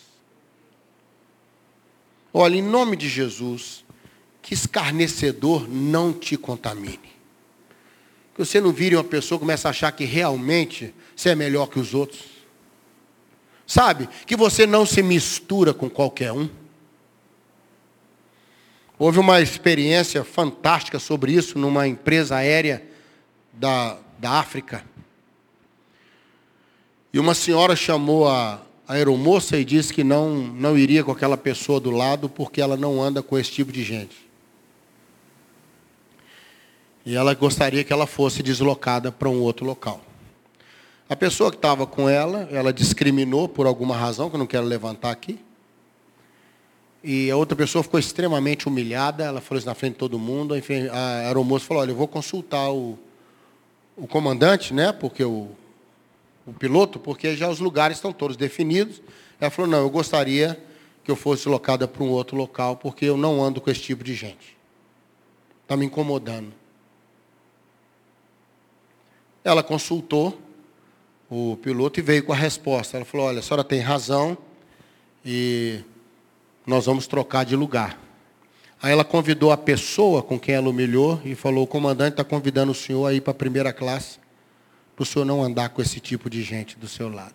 Olha, 2.36 2.56
em 2.56 2.62
nome 2.62 2.96
de 2.96 3.08
Jesus, 3.08 3.84
que 4.42 4.54
escarnecedor 4.54 5.68
não 5.68 6.12
te 6.12 6.36
contamine. 6.36 7.14
Que 8.34 8.44
você 8.44 8.60
não 8.60 8.72
vire 8.72 8.96
uma 8.96 9.04
pessoa 9.04 9.38
que 9.38 9.44
começa 9.44 9.68
a 9.68 9.70
achar 9.70 9.92
que 9.92 10.04
realmente 10.04 10.92
você 11.14 11.30
é 11.30 11.34
melhor 11.36 11.68
que 11.68 11.78
os 11.78 11.94
outros. 11.94 12.24
Sabe? 13.64 14.08
Que 14.26 14.36
você 14.36 14.66
não 14.66 14.84
se 14.84 15.00
mistura 15.00 15.72
com 15.72 15.88
qualquer 15.88 16.32
um. 16.32 16.50
Houve 18.98 19.20
uma 19.20 19.40
experiência 19.40 20.24
fantástica 20.24 20.98
sobre 20.98 21.32
isso 21.32 21.56
numa 21.56 21.86
empresa 21.86 22.34
aérea 22.34 22.84
da, 23.52 23.96
da 24.18 24.32
África. 24.32 24.84
E 27.12 27.20
uma 27.20 27.34
senhora 27.34 27.76
chamou 27.76 28.28
a, 28.28 28.60
a 28.86 28.94
aeromoça 28.94 29.56
e 29.56 29.64
disse 29.64 29.92
que 29.92 30.04
não, 30.04 30.34
não 30.34 30.76
iria 30.76 31.02
com 31.02 31.10
aquela 31.10 31.36
pessoa 31.36 31.80
do 31.80 31.90
lado 31.90 32.28
porque 32.28 32.60
ela 32.60 32.76
não 32.76 33.02
anda 33.02 33.22
com 33.22 33.38
esse 33.38 33.50
tipo 33.50 33.72
de 33.72 33.82
gente. 33.82 34.16
E 37.06 37.14
ela 37.14 37.34
gostaria 37.34 37.84
que 37.84 37.92
ela 37.92 38.06
fosse 38.06 38.42
deslocada 38.42 39.12
para 39.12 39.28
um 39.28 39.40
outro 39.40 39.64
local. 39.66 40.00
A 41.08 41.14
pessoa 41.14 41.50
que 41.50 41.56
estava 41.56 41.86
com 41.86 42.08
ela, 42.08 42.48
ela 42.50 42.72
discriminou 42.72 43.46
por 43.46 43.66
alguma 43.66 43.94
razão, 43.94 44.30
que 44.30 44.36
eu 44.36 44.38
não 44.38 44.46
quero 44.46 44.64
levantar 44.64 45.10
aqui. 45.10 45.38
E 47.02 47.30
a 47.30 47.36
outra 47.36 47.54
pessoa 47.54 47.82
ficou 47.82 48.00
extremamente 48.00 48.66
humilhada, 48.66 49.22
ela 49.22 49.42
falou 49.42 49.58
isso 49.58 49.66
na 49.66 49.74
frente 49.74 49.92
de 49.92 49.98
todo 49.98 50.18
mundo. 50.18 50.54
A 50.54 51.26
aeromoça 51.26 51.66
falou, 51.66 51.82
olha, 51.82 51.90
eu 51.90 51.96
vou 51.96 52.08
consultar 52.08 52.70
o, 52.72 52.98
o 53.94 54.06
comandante, 54.06 54.72
né? 54.72 54.90
Porque 54.90 55.22
o, 55.22 55.50
o 56.46 56.52
piloto, 56.52 56.98
porque 56.98 57.36
já 57.36 57.48
os 57.48 57.58
lugares 57.58 57.96
estão 57.96 58.12
todos 58.12 58.36
definidos. 58.36 59.00
Ela 59.40 59.50
falou, 59.50 59.70
não, 59.70 59.78
eu 59.78 59.90
gostaria 59.90 60.62
que 61.02 61.10
eu 61.10 61.16
fosse 61.16 61.48
locada 61.48 61.86
para 61.86 62.02
um 62.02 62.10
outro 62.10 62.36
local, 62.36 62.76
porque 62.76 63.04
eu 63.04 63.16
não 63.16 63.42
ando 63.42 63.60
com 63.60 63.70
esse 63.70 63.80
tipo 63.80 64.04
de 64.04 64.14
gente. 64.14 64.56
Está 65.62 65.76
me 65.76 65.86
incomodando. 65.86 66.52
Ela 69.42 69.62
consultou 69.62 70.38
o 71.28 71.58
piloto 71.62 72.00
e 72.00 72.02
veio 72.02 72.24
com 72.24 72.32
a 72.32 72.36
resposta. 72.36 72.96
Ela 72.96 73.04
falou, 73.04 73.26
olha, 73.26 73.40
a 73.40 73.42
senhora 73.42 73.64
tem 73.64 73.80
razão 73.80 74.36
e 75.24 75.80
nós 76.66 76.86
vamos 76.86 77.06
trocar 77.06 77.44
de 77.44 77.56
lugar. 77.56 77.98
Aí 78.82 78.92
ela 78.92 79.04
convidou 79.04 79.50
a 79.50 79.56
pessoa 79.56 80.22
com 80.22 80.38
quem 80.38 80.54
ela 80.54 80.68
humilhou 80.68 81.20
e 81.24 81.34
falou, 81.34 81.64
o 81.64 81.66
comandante 81.66 82.12
está 82.12 82.24
convidando 82.24 82.72
o 82.72 82.74
senhor 82.74 83.06
a 83.06 83.14
ir 83.14 83.20
para 83.20 83.30
a 83.30 83.34
primeira 83.34 83.72
classe 83.72 84.23
para 84.94 85.02
o 85.02 85.06
senhor 85.06 85.24
não 85.24 85.42
andar 85.42 85.70
com 85.70 85.82
esse 85.82 86.00
tipo 86.00 86.30
de 86.30 86.42
gente 86.42 86.78
do 86.78 86.86
seu 86.86 87.08
lado. 87.08 87.34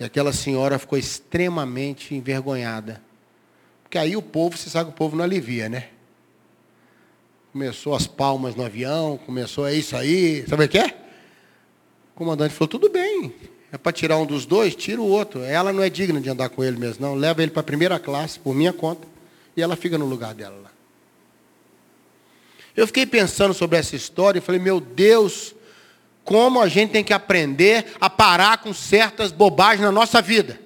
E 0.00 0.04
aquela 0.04 0.32
senhora 0.32 0.78
ficou 0.78 0.98
extremamente 0.98 2.14
envergonhada. 2.14 3.02
Porque 3.82 3.98
aí 3.98 4.16
o 4.16 4.22
povo, 4.22 4.56
você 4.56 4.70
sabe 4.70 4.90
que 4.90 4.94
o 4.94 4.96
povo 4.96 5.16
não 5.16 5.24
alivia, 5.24 5.68
né? 5.68 5.88
Começou 7.52 7.94
as 7.94 8.06
palmas 8.06 8.54
no 8.54 8.64
avião, 8.64 9.18
começou, 9.18 9.66
é 9.66 9.74
isso 9.74 9.96
aí, 9.96 10.46
sabe 10.46 10.64
o 10.64 10.68
que 10.68 10.78
é? 10.78 10.86
O 12.14 12.18
comandante 12.18 12.54
falou, 12.54 12.68
tudo 12.68 12.90
bem, 12.90 13.34
é 13.72 13.78
para 13.78 13.92
tirar 13.92 14.18
um 14.18 14.26
dos 14.26 14.46
dois, 14.46 14.74
tira 14.74 15.00
o 15.00 15.08
outro. 15.08 15.42
Ela 15.42 15.72
não 15.72 15.82
é 15.82 15.90
digna 15.90 16.20
de 16.20 16.28
andar 16.28 16.48
com 16.48 16.62
ele 16.62 16.78
mesmo, 16.78 17.06
não. 17.06 17.14
Leva 17.14 17.42
ele 17.42 17.50
para 17.50 17.60
a 17.60 17.64
primeira 17.64 17.98
classe, 17.98 18.38
por 18.38 18.54
minha 18.54 18.72
conta, 18.72 19.06
e 19.56 19.62
ela 19.62 19.76
fica 19.76 19.98
no 19.98 20.06
lugar 20.06 20.34
dela 20.34 20.56
lá. 20.62 20.70
Eu 22.78 22.86
fiquei 22.86 23.04
pensando 23.04 23.52
sobre 23.52 23.76
essa 23.76 23.96
história 23.96 24.38
e 24.38 24.40
falei, 24.40 24.60
meu 24.60 24.78
Deus, 24.78 25.52
como 26.22 26.60
a 26.60 26.68
gente 26.68 26.92
tem 26.92 27.02
que 27.02 27.12
aprender 27.12 27.96
a 28.00 28.08
parar 28.08 28.58
com 28.58 28.72
certas 28.72 29.32
bobagens 29.32 29.80
na 29.80 29.90
nossa 29.90 30.22
vida. 30.22 30.60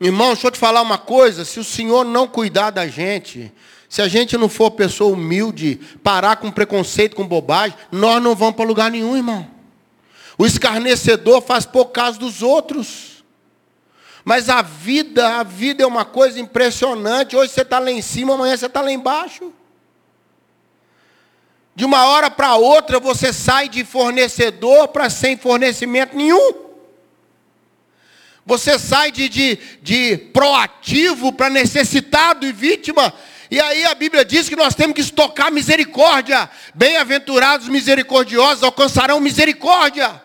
Irmão, 0.00 0.28
deixa 0.28 0.46
eu 0.46 0.50
te 0.50 0.58
falar 0.58 0.80
uma 0.80 0.96
coisa: 0.96 1.44
se 1.44 1.60
o 1.60 1.64
Senhor 1.64 2.02
não 2.06 2.26
cuidar 2.26 2.70
da 2.70 2.88
gente, 2.88 3.52
se 3.86 4.00
a 4.00 4.08
gente 4.08 4.34
não 4.38 4.48
for 4.48 4.70
pessoa 4.70 5.12
humilde, 5.12 5.78
parar 6.02 6.36
com 6.36 6.50
preconceito, 6.50 7.14
com 7.14 7.28
bobagem, 7.28 7.76
nós 7.92 8.22
não 8.22 8.34
vamos 8.34 8.56
para 8.56 8.64
lugar 8.64 8.90
nenhum, 8.90 9.14
irmão. 9.14 9.46
O 10.38 10.46
escarnecedor 10.46 11.42
faz 11.42 11.66
pouco 11.66 11.92
caso 11.92 12.18
dos 12.18 12.40
outros. 12.40 13.09
Mas 14.24 14.48
a 14.48 14.62
vida, 14.62 15.38
a 15.38 15.42
vida 15.42 15.82
é 15.82 15.86
uma 15.86 16.04
coisa 16.04 16.38
impressionante. 16.38 17.36
Hoje 17.36 17.52
você 17.52 17.62
está 17.62 17.78
lá 17.78 17.90
em 17.90 18.02
cima, 18.02 18.34
amanhã 18.34 18.56
você 18.56 18.66
está 18.66 18.80
lá 18.80 18.92
embaixo. 18.92 19.52
De 21.74 21.84
uma 21.84 22.04
hora 22.06 22.30
para 22.30 22.56
outra 22.56 23.00
você 23.00 23.32
sai 23.32 23.68
de 23.68 23.84
fornecedor 23.84 24.88
para 24.88 25.08
sem 25.08 25.36
fornecimento 25.36 26.16
nenhum. 26.16 26.70
Você 28.44 28.78
sai 28.78 29.10
de, 29.10 29.28
de, 29.28 29.58
de 29.80 30.16
proativo 30.32 31.32
para 31.32 31.48
necessitado 31.48 32.44
e 32.44 32.52
vítima. 32.52 33.12
E 33.50 33.60
aí 33.60 33.84
a 33.84 33.94
Bíblia 33.94 34.24
diz 34.24 34.48
que 34.48 34.56
nós 34.56 34.74
temos 34.74 34.94
que 34.94 35.00
estocar 35.00 35.50
misericórdia. 35.50 36.50
Bem-aventurados 36.74 37.68
misericordiosos 37.68 38.62
alcançarão 38.62 39.20
misericórdia. 39.20 40.20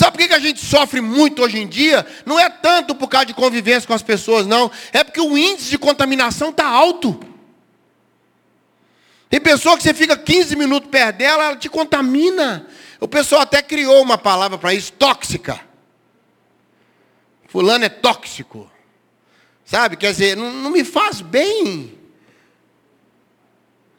Sabe 0.00 0.16
por 0.16 0.26
que 0.26 0.32
a 0.32 0.38
gente 0.38 0.64
sofre 0.64 1.02
muito 1.02 1.42
hoje 1.42 1.58
em 1.58 1.68
dia? 1.68 2.06
Não 2.24 2.40
é 2.40 2.48
tanto 2.48 2.94
por 2.94 3.06
causa 3.06 3.26
de 3.26 3.34
convivência 3.34 3.86
com 3.86 3.92
as 3.92 4.02
pessoas, 4.02 4.46
não. 4.46 4.70
É 4.94 5.04
porque 5.04 5.20
o 5.20 5.36
índice 5.36 5.68
de 5.68 5.76
contaminação 5.76 6.48
está 6.48 6.66
alto. 6.66 7.20
Tem 9.28 9.38
pessoa 9.38 9.76
que 9.76 9.82
você 9.82 9.92
fica 9.92 10.16
15 10.16 10.56
minutos 10.56 10.88
perto 10.88 11.18
dela, 11.18 11.44
ela 11.44 11.56
te 11.56 11.68
contamina. 11.68 12.66
O 12.98 13.06
pessoal 13.06 13.42
até 13.42 13.60
criou 13.60 14.00
uma 14.00 14.16
palavra 14.16 14.56
para 14.56 14.72
isso, 14.72 14.90
tóxica. 14.94 15.60
Fulano 17.48 17.84
é 17.84 17.90
tóxico. 17.90 18.72
Sabe? 19.66 19.98
Quer 19.98 20.12
dizer, 20.12 20.34
não, 20.34 20.50
não 20.50 20.70
me 20.70 20.82
faz 20.82 21.20
bem. 21.20 21.99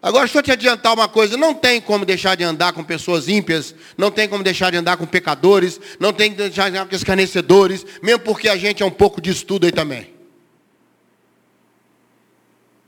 Agora, 0.01 0.25
deixa 0.25 0.39
eu 0.39 0.43
te 0.43 0.51
adiantar 0.51 0.93
uma 0.93 1.07
coisa: 1.07 1.37
não 1.37 1.53
tem 1.53 1.79
como 1.79 2.05
deixar 2.05 2.35
de 2.35 2.43
andar 2.43 2.73
com 2.73 2.83
pessoas 2.83 3.27
ímpias, 3.27 3.75
não 3.97 4.09
tem 4.09 4.27
como 4.27 4.43
deixar 4.43 4.71
de 4.71 4.77
andar 4.77 4.97
com 4.97 5.05
pecadores, 5.05 5.79
não 5.99 6.11
tem 6.11 6.31
que 6.31 6.37
deixar 6.37 6.71
de 6.71 6.77
andar 6.77 6.89
com 6.89 6.95
escarnecedores, 6.95 7.85
mesmo 8.01 8.21
porque 8.21 8.49
a 8.49 8.57
gente 8.57 8.81
é 8.81 8.85
um 8.85 8.91
pouco 8.91 9.21
de 9.21 9.29
estudo 9.29 9.65
aí 9.65 9.71
também. 9.71 10.11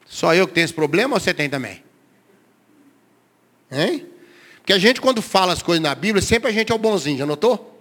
Só 0.07 0.33
eu 0.33 0.47
que 0.47 0.53
tenho 0.53 0.65
esse 0.65 0.73
problema 0.73 1.15
ou 1.15 1.19
você 1.19 1.33
tem 1.33 1.49
também? 1.49 1.83
Hein? 3.71 4.07
Porque 4.57 4.73
a 4.73 4.79
gente, 4.79 5.01
quando 5.01 5.21
fala 5.21 5.53
as 5.53 5.61
coisas 5.61 5.81
na 5.81 5.93
Bíblia, 5.93 6.21
sempre 6.21 6.49
a 6.49 6.53
gente 6.53 6.71
é 6.71 6.75
o 6.75 6.77
bonzinho, 6.77 7.17
já 7.17 7.25
notou? 7.25 7.79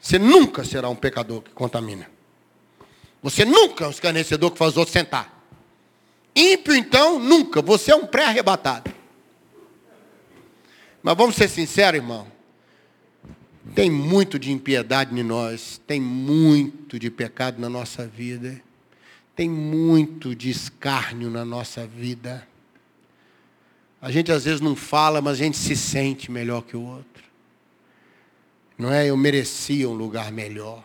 Você 0.00 0.18
nunca 0.18 0.64
será 0.64 0.88
um 0.88 0.96
pecador 0.96 1.42
que 1.42 1.50
contamina. 1.50 2.08
Você 3.22 3.44
nunca 3.44 3.84
é 3.84 3.88
um 3.88 3.90
escarnecedor 3.90 4.50
que 4.50 4.58
faz 4.58 4.72
os 4.72 4.76
outros 4.78 4.92
sentar. 4.92 5.41
Ímpio, 6.34 6.74
então, 6.74 7.18
nunca. 7.18 7.60
Você 7.60 7.90
é 7.92 7.96
um 7.96 8.06
pré-arrebatado. 8.06 8.92
Mas 11.02 11.16
vamos 11.16 11.36
ser 11.36 11.48
sinceros, 11.48 12.00
irmão. 12.00 12.26
Tem 13.74 13.90
muito 13.90 14.38
de 14.38 14.50
impiedade 14.50 15.18
em 15.18 15.22
nós. 15.22 15.80
Tem 15.86 16.00
muito 16.00 16.98
de 16.98 17.10
pecado 17.10 17.60
na 17.60 17.68
nossa 17.68 18.06
vida. 18.06 18.60
Tem 19.34 19.48
muito 19.48 20.34
de 20.34 20.50
escárnio 20.50 21.30
na 21.30 21.44
nossa 21.44 21.86
vida. 21.86 22.46
A 24.00 24.10
gente 24.10 24.32
às 24.32 24.44
vezes 24.44 24.60
não 24.60 24.74
fala, 24.74 25.20
mas 25.20 25.34
a 25.34 25.44
gente 25.44 25.56
se 25.56 25.76
sente 25.76 26.30
melhor 26.30 26.62
que 26.62 26.76
o 26.76 26.82
outro. 26.82 27.22
Não 28.76 28.92
é? 28.92 29.06
Eu 29.08 29.16
merecia 29.16 29.88
um 29.88 29.94
lugar 29.94 30.32
melhor. 30.32 30.84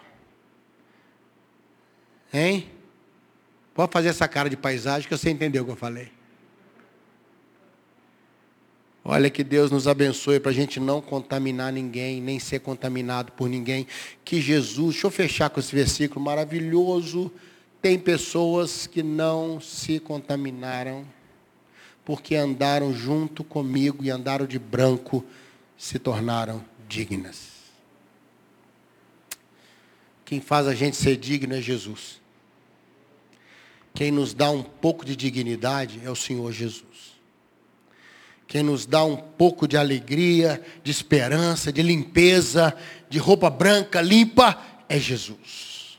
Hein? 2.31 2.69
Pode 3.78 3.92
fazer 3.92 4.08
essa 4.08 4.28
cara 4.28 4.50
de 4.50 4.58
paisagem 4.58 5.08
que 5.08 5.16
você 5.16 5.30
entendeu 5.30 5.62
o 5.62 5.66
que 5.68 5.72
eu 5.72 5.76
falei. 5.76 6.12
Olha 9.06 9.30
que 9.30 9.44
Deus 9.44 9.70
nos 9.70 9.88
abençoe 9.88 10.40
para 10.40 10.50
a 10.50 10.54
gente 10.54 10.80
não 10.80 11.00
contaminar 11.00 11.72
ninguém, 11.72 12.20
nem 12.20 12.40
ser 12.40 12.62
contaminado 12.62 13.34
por 13.34 13.48
ninguém. 13.48 13.86
Que 14.26 14.42
Jesus, 14.42 14.96
deixa 14.96 15.06
eu 15.06 15.12
fechar 15.12 15.52
com 15.52 15.60
esse 15.60 15.76
versículo 15.76 16.26
maravilhoso. 16.26 17.32
Tem 17.80 18.00
pessoas 18.00 18.88
que 18.88 19.04
não 19.04 19.62
se 19.62 20.00
contaminaram, 20.00 21.06
porque 22.04 22.36
andaram 22.36 22.92
junto 22.96 23.44
comigo 23.44 24.04
e 24.04 24.10
andaram 24.10 24.48
de 24.48 24.58
branco, 24.58 25.24
se 25.78 26.00
tornaram 26.00 26.66
dignas. 26.90 27.50
Quem 30.26 30.42
faz 30.42 30.66
a 30.66 30.74
gente 30.74 30.98
ser 30.98 31.16
digno 31.16 31.54
é 31.54 31.62
Jesus. 31.62 32.26
Quem 33.97 34.12
nos 34.12 34.31
dá 34.31 34.51
um 34.51 34.62
pouco 34.62 35.03
de 35.03 35.15
dignidade 35.15 35.99
é 36.05 36.12
o 36.12 36.15
Senhor 36.15 36.51
Jesus. 36.51 37.17
quem 38.45 38.62
nos 38.62 38.86
dá 38.86 39.03
um 39.03 39.17
pouco 39.17 39.67
de 39.67 39.75
alegria, 39.75 40.62
de 40.83 40.91
esperança, 40.91 41.73
de 41.73 41.81
limpeza, 41.81 42.77
de 43.10 43.17
roupa 43.17 43.49
branca 43.49 43.99
limpa, 43.99 44.55
é 44.88 44.99
Jesus. 44.99 45.97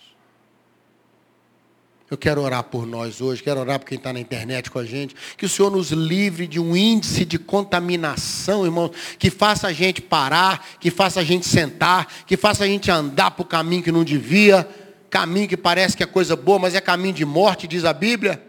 Eu 2.09 2.17
quero 2.17 2.41
orar 2.41 2.63
por 2.63 2.87
nós 2.87 3.21
hoje, 3.21 3.43
quero 3.43 3.59
orar 3.59 3.81
por 3.81 3.87
quem 3.87 3.99
está 3.99 4.13
na 4.13 4.21
internet 4.21 4.71
com 4.71 4.79
a 4.79 4.85
gente. 4.85 5.17
Que 5.37 5.47
o 5.47 5.49
Senhor 5.49 5.69
nos 5.69 5.91
livre 5.91 6.47
de 6.47 6.61
um 6.61 6.77
índice 6.77 7.25
de 7.25 7.37
contaminação, 7.37 8.65
irmão, 8.65 8.93
que 9.19 9.29
faça 9.29 9.67
a 9.67 9.73
gente 9.73 10.01
parar, 10.01 10.65
que 10.79 10.93
faça 10.93 11.19
a 11.19 11.25
gente 11.25 11.49
sentar, 11.49 12.07
que 12.29 12.37
faça 12.37 12.63
a 12.63 12.67
gente 12.69 12.93
andar 12.93 13.33
para 13.33 13.43
o 13.43 13.45
caminho 13.45 13.83
que 13.83 13.91
não 13.91 14.05
devia, 14.05 14.67
caminho 15.11 15.49
que 15.49 15.57
parece 15.57 15.97
que 15.97 16.03
é 16.03 16.07
coisa 16.07 16.37
boa, 16.37 16.59
mas 16.59 16.75
é 16.75 16.81
caminho 16.81 17.15
de 17.15 17.25
morte, 17.25 17.67
diz 17.67 17.85
a 17.85 17.93
Bíblia. 17.93 18.43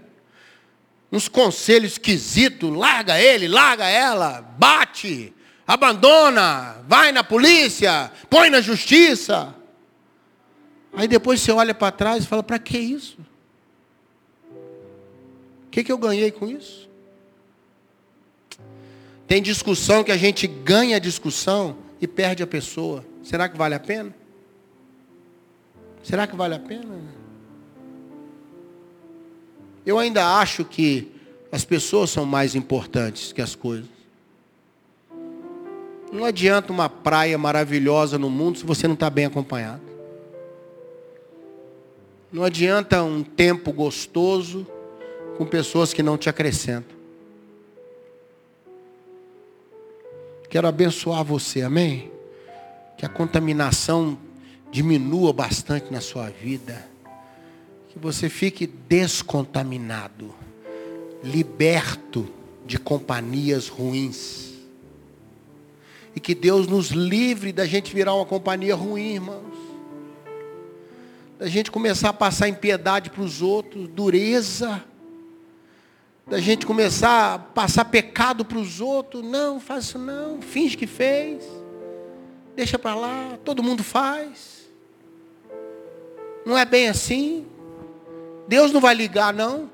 Uns 1.12 1.28
conselhos 1.28 1.94
esquisitos, 1.94 2.76
larga 2.76 3.20
ele, 3.20 3.48
larga 3.48 3.88
ela, 3.88 4.42
bate, 4.42 5.34
abandona, 5.66 6.78
vai 6.88 7.12
na 7.12 7.24
polícia, 7.24 8.12
põe 8.30 8.50
na 8.50 8.62
justiça. 8.62 9.56
Aí 10.94 11.08
depois 11.08 11.42
você 11.42 11.52
olha 11.52 11.74
para 11.74 11.92
trás 11.92 12.24
e 12.24 12.28
fala, 12.28 12.44
para 12.44 12.60
que 12.60 12.78
isso? 12.78 13.18
O 15.66 15.70
que, 15.72 15.84
que 15.84 15.92
eu 15.92 15.98
ganhei 15.98 16.32
com 16.32 16.48
isso? 16.48 16.90
Tem 19.28 19.42
discussão 19.42 20.04
que 20.04 20.12
a 20.12 20.18
gente 20.18 20.48
ganha 20.48 20.98
a 20.98 21.00
discussão 21.00 21.78
e 22.02 22.08
perde 22.08 22.42
a 22.42 22.48
pessoa. 22.48 23.06
Será 23.24 23.48
que 23.48 23.58
vale 23.58 23.76
a 23.76 23.80
pena? 23.80 24.19
Será 26.04 26.26
que 26.26 26.36
vale 26.36 26.56
a 26.56 26.60
pena? 26.60 27.00
Eu 29.86 29.98
ainda 29.98 30.40
acho 30.40 30.64
que 30.66 31.12
as 31.52 31.66
pessoas 31.66 32.10
são 32.10 32.26
mais 32.26 32.56
importantes 32.56 33.34
que 33.34 33.42
as 33.42 33.56
coisas. 33.56 33.90
Não 36.12 36.26
adianta 36.26 36.72
uma 36.72 36.90
praia 36.90 37.38
maravilhosa 37.38 38.18
no 38.18 38.30
mundo 38.30 38.58
se 38.58 38.66
você 38.66 38.88
não 38.88 38.96
está 38.96 39.10
bem 39.10 39.26
acompanhado. 39.26 39.82
Não 42.32 42.44
adianta 42.44 43.04
um 43.04 43.24
tempo 43.24 43.72
gostoso 43.72 44.66
com 45.38 45.46
pessoas 45.46 45.94
que 45.94 46.04
não 46.04 46.18
te 46.18 46.30
acrescentam. 46.30 46.98
Quero 50.50 50.68
abençoar 50.68 51.24
você, 51.24 51.62
amém? 51.62 52.12
Que 52.98 53.06
a 53.06 53.10
contaminação 53.10 54.18
diminua 54.72 55.34
bastante 55.34 55.92
na 55.92 56.02
sua 56.02 56.30
vida. 56.30 56.88
Que 57.90 57.98
você 57.98 58.30
fique 58.30 58.68
descontaminado, 58.68 60.34
liberto 61.24 62.28
de 62.66 62.78
companhias 62.78 63.68
ruins. 63.68 64.54
E 66.16 66.20
que 66.20 66.36
Deus 66.36 66.68
nos 66.68 66.90
livre 66.90 67.52
da 67.52 67.66
gente 67.66 67.94
virar 67.94 68.14
uma 68.14 68.26
companhia 68.26 68.76
ruim, 68.76 69.16
irmãos. 69.16 69.58
Da 71.38 71.48
gente 71.48 71.72
começar 71.72 72.10
a 72.10 72.14
passar 72.14 72.48
impiedade 72.48 73.10
para 73.10 73.24
os 73.24 73.42
outros, 73.42 73.88
dureza 73.88 74.84
da 76.30 76.40
gente 76.40 76.66
começar 76.66 77.34
a 77.34 77.40
passar 77.40 77.86
pecado 77.86 78.46
para 78.46 78.60
os 78.60 78.80
outros. 78.80 79.24
Não, 79.24 79.60
faz 79.60 79.86
isso 79.86 79.98
não. 79.98 80.42
Finge 80.42 80.78
que 80.78 80.86
fez. 80.86 81.44
Deixa 82.56 82.78
para 82.78 82.94
lá. 82.94 83.38
Todo 83.44 83.64
mundo 83.64 83.84
faz. 83.84 84.59
Não 86.46 86.58
é 86.58 86.66
bem 86.66 86.88
assim. 86.88 87.46
Deus 88.48 88.72
não 88.72 88.82
vai 88.82 88.96
ligar, 88.96 89.34
não. 89.34 89.70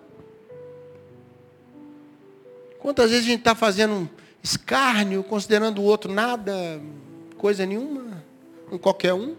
Quantas 2.79 3.09
vezes 3.09 3.25
a 3.25 3.29
gente 3.29 3.39
está 3.39 3.55
fazendo 3.55 4.09
escárnio, 4.43 5.23
considerando 5.23 5.81
o 5.81 5.83
outro 5.83 6.11
nada, 6.11 6.79
coisa 7.37 7.65
nenhuma, 7.65 8.23
um 8.71 8.77
qualquer 8.77 9.13
um? 9.13 9.35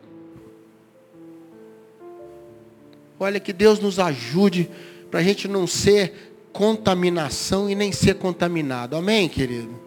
Olha 3.19 3.39
que 3.39 3.53
Deus 3.53 3.79
nos 3.79 3.99
ajude 3.99 4.71
para 5.11 5.21
a 5.21 5.23
gente 5.23 5.49
não 5.49 5.67
ser 5.67 6.35
contaminação 6.53 7.69
e 7.69 7.75
nem 7.75 7.93
ser 7.93 8.15
contaminado. 8.15 8.97
Amém, 8.97 9.29
querido? 9.29 9.79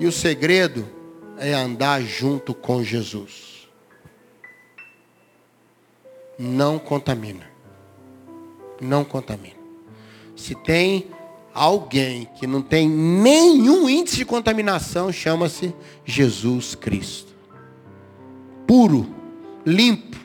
E 0.00 0.06
o 0.06 0.12
segredo 0.12 0.88
é 1.36 1.52
andar 1.52 2.00
junto 2.02 2.54
com 2.54 2.82
Jesus. 2.82 3.57
Não 6.38 6.78
contamina. 6.78 7.50
Não 8.80 9.04
contamina. 9.04 9.56
Se 10.36 10.54
tem 10.54 11.08
alguém 11.52 12.28
que 12.38 12.46
não 12.46 12.62
tem 12.62 12.88
nenhum 12.88 13.88
índice 13.88 14.18
de 14.18 14.24
contaminação, 14.24 15.10
chama-se 15.10 15.74
Jesus 16.04 16.74
Cristo. 16.74 17.34
Puro, 18.66 19.12
limpo, 19.66 20.16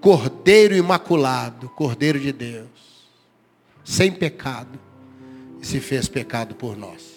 Cordeiro 0.00 0.74
imaculado, 0.74 1.68
Cordeiro 1.70 2.18
de 2.20 2.32
Deus 2.32 2.82
sem 3.84 4.12
pecado, 4.12 4.78
se 5.60 5.80
fez 5.80 6.08
pecado 6.08 6.54
por 6.54 6.76
nós. 6.76 7.12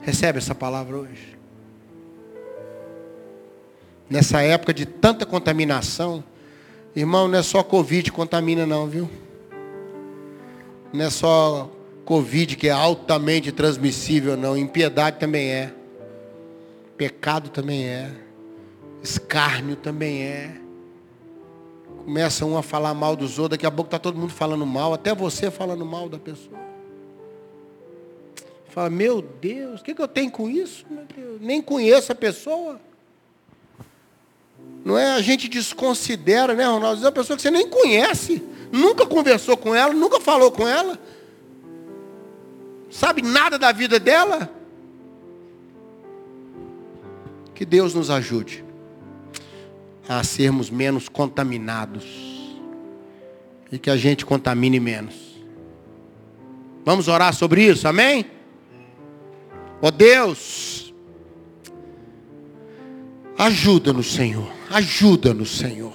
Recebe 0.00 0.38
essa 0.38 0.54
palavra 0.54 0.96
hoje. 0.96 1.38
Nessa 4.10 4.42
época 4.42 4.74
de 4.74 4.84
tanta 4.84 5.24
contaminação, 5.24 6.24
irmão, 6.96 7.28
não 7.28 7.38
é 7.38 7.42
só 7.44 7.62
Covid 7.62 8.10
que 8.10 8.16
contamina 8.16 8.66
não, 8.66 8.88
viu? 8.88 9.08
Não 10.92 11.04
é 11.04 11.10
só 11.10 11.70
Covid 12.04 12.56
que 12.56 12.66
é 12.66 12.72
altamente 12.72 13.52
transmissível 13.52 14.36
não, 14.36 14.56
impiedade 14.56 15.20
também 15.20 15.48
é. 15.48 15.72
Pecado 16.96 17.50
também 17.50 17.86
é. 17.86 18.10
Escárnio 19.00 19.76
também 19.76 20.24
é. 20.24 20.56
Começa 22.04 22.44
um 22.44 22.58
a 22.58 22.64
falar 22.64 22.92
mal 22.94 23.14
dos 23.14 23.38
outros, 23.38 23.56
daqui 23.56 23.66
a 23.66 23.70
pouco 23.70 23.86
está 23.86 23.98
todo 24.00 24.18
mundo 24.18 24.32
falando 24.32 24.66
mal, 24.66 24.92
até 24.92 25.14
você 25.14 25.52
falando 25.52 25.86
mal 25.86 26.08
da 26.08 26.18
pessoa. 26.18 26.58
Fala, 28.70 28.90
meu 28.90 29.22
Deus, 29.22 29.80
o 29.80 29.84
que, 29.84 29.94
que 29.94 30.02
eu 30.02 30.08
tenho 30.08 30.32
com 30.32 30.50
isso? 30.50 30.84
Nem 31.40 31.62
conheço 31.62 32.10
a 32.10 32.14
pessoa. 32.14 32.80
Não 34.84 34.98
é? 34.98 35.12
A 35.12 35.20
gente 35.20 35.48
desconsidera, 35.48 36.54
né, 36.54 36.64
Ronaldo? 36.66 37.02
É 37.02 37.06
uma 37.06 37.12
pessoa 37.12 37.36
que 37.36 37.42
você 37.42 37.50
nem 37.50 37.68
conhece, 37.68 38.42
nunca 38.72 39.06
conversou 39.06 39.56
com 39.56 39.74
ela, 39.74 39.92
nunca 39.92 40.20
falou 40.20 40.50
com 40.50 40.66
ela, 40.66 40.98
sabe 42.90 43.22
nada 43.22 43.58
da 43.58 43.72
vida 43.72 43.98
dela. 43.98 44.50
Que 47.54 47.64
Deus 47.66 47.92
nos 47.92 48.10
ajude 48.10 48.64
a 50.08 50.24
sermos 50.24 50.70
menos 50.70 51.08
contaminados. 51.08 52.04
E 53.70 53.78
que 53.78 53.88
a 53.88 53.96
gente 53.96 54.26
contamine 54.26 54.80
menos. 54.80 55.14
Vamos 56.84 57.06
orar 57.06 57.32
sobre 57.32 57.62
isso, 57.62 57.86
amém? 57.86 58.26
Ó 59.80 59.86
oh 59.86 59.90
Deus, 59.90 60.92
ajuda-nos, 63.38 64.12
Senhor, 64.12 64.50
ajuda-nos, 64.70 65.58
Senhor, 65.58 65.92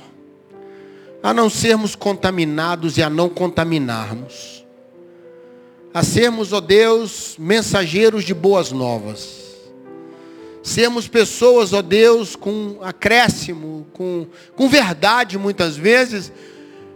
a 1.23 1.33
não 1.33 1.49
sermos 1.49 1.95
contaminados 1.95 2.97
e 2.97 3.01
a 3.01 3.09
não 3.09 3.27
contaminarmos, 3.27 4.63
a 5.91 6.03
sermos, 6.03 6.53
ó 6.53 6.57
oh 6.57 6.61
Deus, 6.61 7.35
mensageiros 7.39 8.23
de 8.23 8.33
boas 8.33 8.71
novas 8.71 9.45
sermos 10.65 11.07
pessoas, 11.07 11.73
ó 11.73 11.81
Deus, 11.81 12.35
com 12.35 12.79
acréscimo, 12.81 13.85
com, 13.93 14.25
com 14.55 14.67
verdade 14.67 15.37
muitas 15.37 15.77
vezes, 15.77 16.33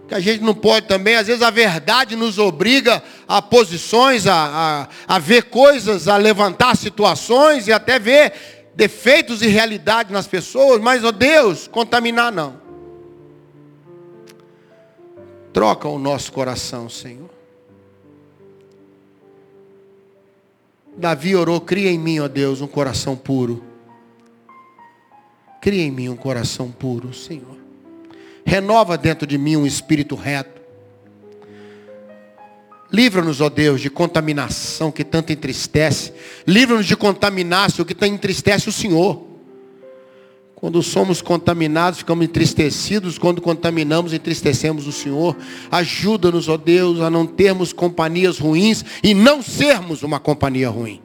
que 0.08 0.16
a 0.16 0.20
gente 0.20 0.44
não 0.44 0.56
pode 0.56 0.88
também, 0.88 1.16
às 1.16 1.28
vezes 1.28 1.44
a 1.44 1.52
verdade 1.52 2.16
nos 2.16 2.40
obriga 2.40 3.02
a 3.28 3.44
posições, 3.44 4.26
a, 4.26 4.88
a, 5.08 5.16
a 5.16 5.20
ver 5.20 5.44
coisas, 5.44 6.08
a 6.08 6.18
levantar 6.18 6.76
situações 6.76 7.68
e 7.68 7.72
até 7.72 8.00
ver 8.00 8.34
defeitos 8.80 9.42
e 9.42 9.48
realidade 9.48 10.14
nas 10.14 10.26
pessoas, 10.26 10.80
mas, 10.80 11.04
ó 11.04 11.12
Deus, 11.12 11.68
contaminar 11.68 12.32
não. 12.32 12.62
Troca 15.52 15.86
o 15.90 16.00
nosso 16.00 16.32
coração, 16.32 16.88
Senhor. 16.88 17.30
Davi 20.96 21.36
orou: 21.36 21.60
cria 21.60 21.92
em 21.92 22.00
mim, 22.00 22.20
ó 22.20 22.30
Deus, 22.30 22.62
um 22.62 22.68
coração 22.68 23.18
puro. 23.18 23.62
Cria 25.60 25.84
em 25.84 25.92
mim 25.92 26.08
um 26.08 26.16
coração 26.16 26.72
puro, 26.72 27.14
Senhor. 27.14 27.58
Renova 28.46 28.98
dentro 28.98 29.28
de 29.28 29.38
mim 29.38 29.58
um 29.58 29.66
espírito 29.66 30.16
reto. 30.16 30.59
Livra-nos, 32.92 33.40
ó 33.40 33.50
Deus, 33.50 33.82
de 33.82 33.90
contaminação 33.90 34.92
que 34.92 35.04
tanto 35.04 35.32
entristece. 35.32 36.12
Livra-nos 36.48 36.88
de 36.88 36.96
contaminar-se 36.96 37.82
o 37.82 37.86
que 37.86 37.94
tanto 37.94 38.16
entristece 38.16 38.68
o 38.68 38.72
Senhor. 38.72 39.28
Quando 40.56 40.82
somos 40.82 41.22
contaminados, 41.22 42.00
ficamos 42.00 42.26
entristecidos. 42.26 43.20
Quando 43.20 43.42
contaminamos, 43.42 44.12
entristecemos 44.12 44.88
o 44.88 44.92
Senhor. 44.92 45.38
Ajuda-nos, 45.70 46.50
ó 46.50 46.58
Deus, 46.58 47.00
a 47.00 47.12
não 47.12 47.28
termos 47.28 47.72
companhias 47.72 48.40
ruins 48.40 48.84
e 49.04 49.14
não 49.14 49.44
sermos 49.44 50.02
uma 50.02 50.20
companhia 50.20 50.70
ruim. 50.70 51.00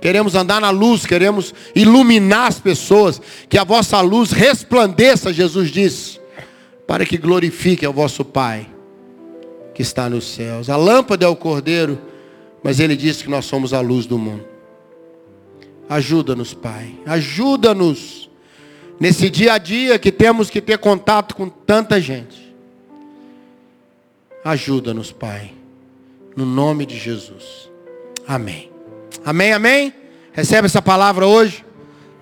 Queremos 0.00 0.36
andar 0.36 0.60
na 0.60 0.70
luz, 0.70 1.04
queremos 1.04 1.52
iluminar 1.74 2.46
as 2.46 2.60
pessoas. 2.60 3.20
Que 3.48 3.58
a 3.58 3.64
vossa 3.64 4.00
luz 4.00 4.30
resplandeça, 4.30 5.32
Jesus 5.32 5.68
disse, 5.70 6.20
para 6.86 7.04
que 7.04 7.18
glorifique 7.18 7.84
ao 7.84 7.92
vosso 7.92 8.24
Pai 8.24 8.75
que 9.76 9.82
está 9.82 10.08
nos 10.08 10.26
céus. 10.26 10.70
A 10.70 10.76
lâmpada 10.76 11.26
é 11.26 11.28
o 11.28 11.36
cordeiro, 11.36 12.00
mas 12.62 12.80
ele 12.80 12.96
disse 12.96 13.22
que 13.22 13.28
nós 13.28 13.44
somos 13.44 13.74
a 13.74 13.80
luz 13.80 14.06
do 14.06 14.16
mundo. 14.16 14.42
Ajuda-nos, 15.86 16.54
Pai. 16.54 16.94
Ajuda-nos 17.04 18.30
nesse 18.98 19.28
dia 19.28 19.52
a 19.52 19.58
dia 19.58 19.98
que 19.98 20.10
temos 20.10 20.48
que 20.48 20.62
ter 20.62 20.78
contato 20.78 21.36
com 21.36 21.50
tanta 21.50 22.00
gente. 22.00 22.56
Ajuda-nos, 24.42 25.12
Pai. 25.12 25.52
No 26.34 26.46
nome 26.46 26.86
de 26.86 26.96
Jesus. 26.96 27.68
Amém. 28.26 28.70
Amém, 29.26 29.52
amém? 29.52 29.92
Recebe 30.32 30.64
essa 30.64 30.80
palavra 30.80 31.26
hoje. 31.26 31.62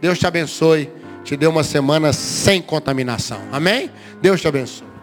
Deus 0.01 0.19
te 0.19 0.27
abençoe. 0.27 0.91
Te 1.23 1.37
dê 1.37 1.47
uma 1.47 1.63
semana 1.63 2.13
sem 2.13 2.61
contaminação. 2.61 3.41
Amém? 3.53 3.89
Deus 4.21 4.41
te 4.41 4.49
abençoe. 4.49 4.94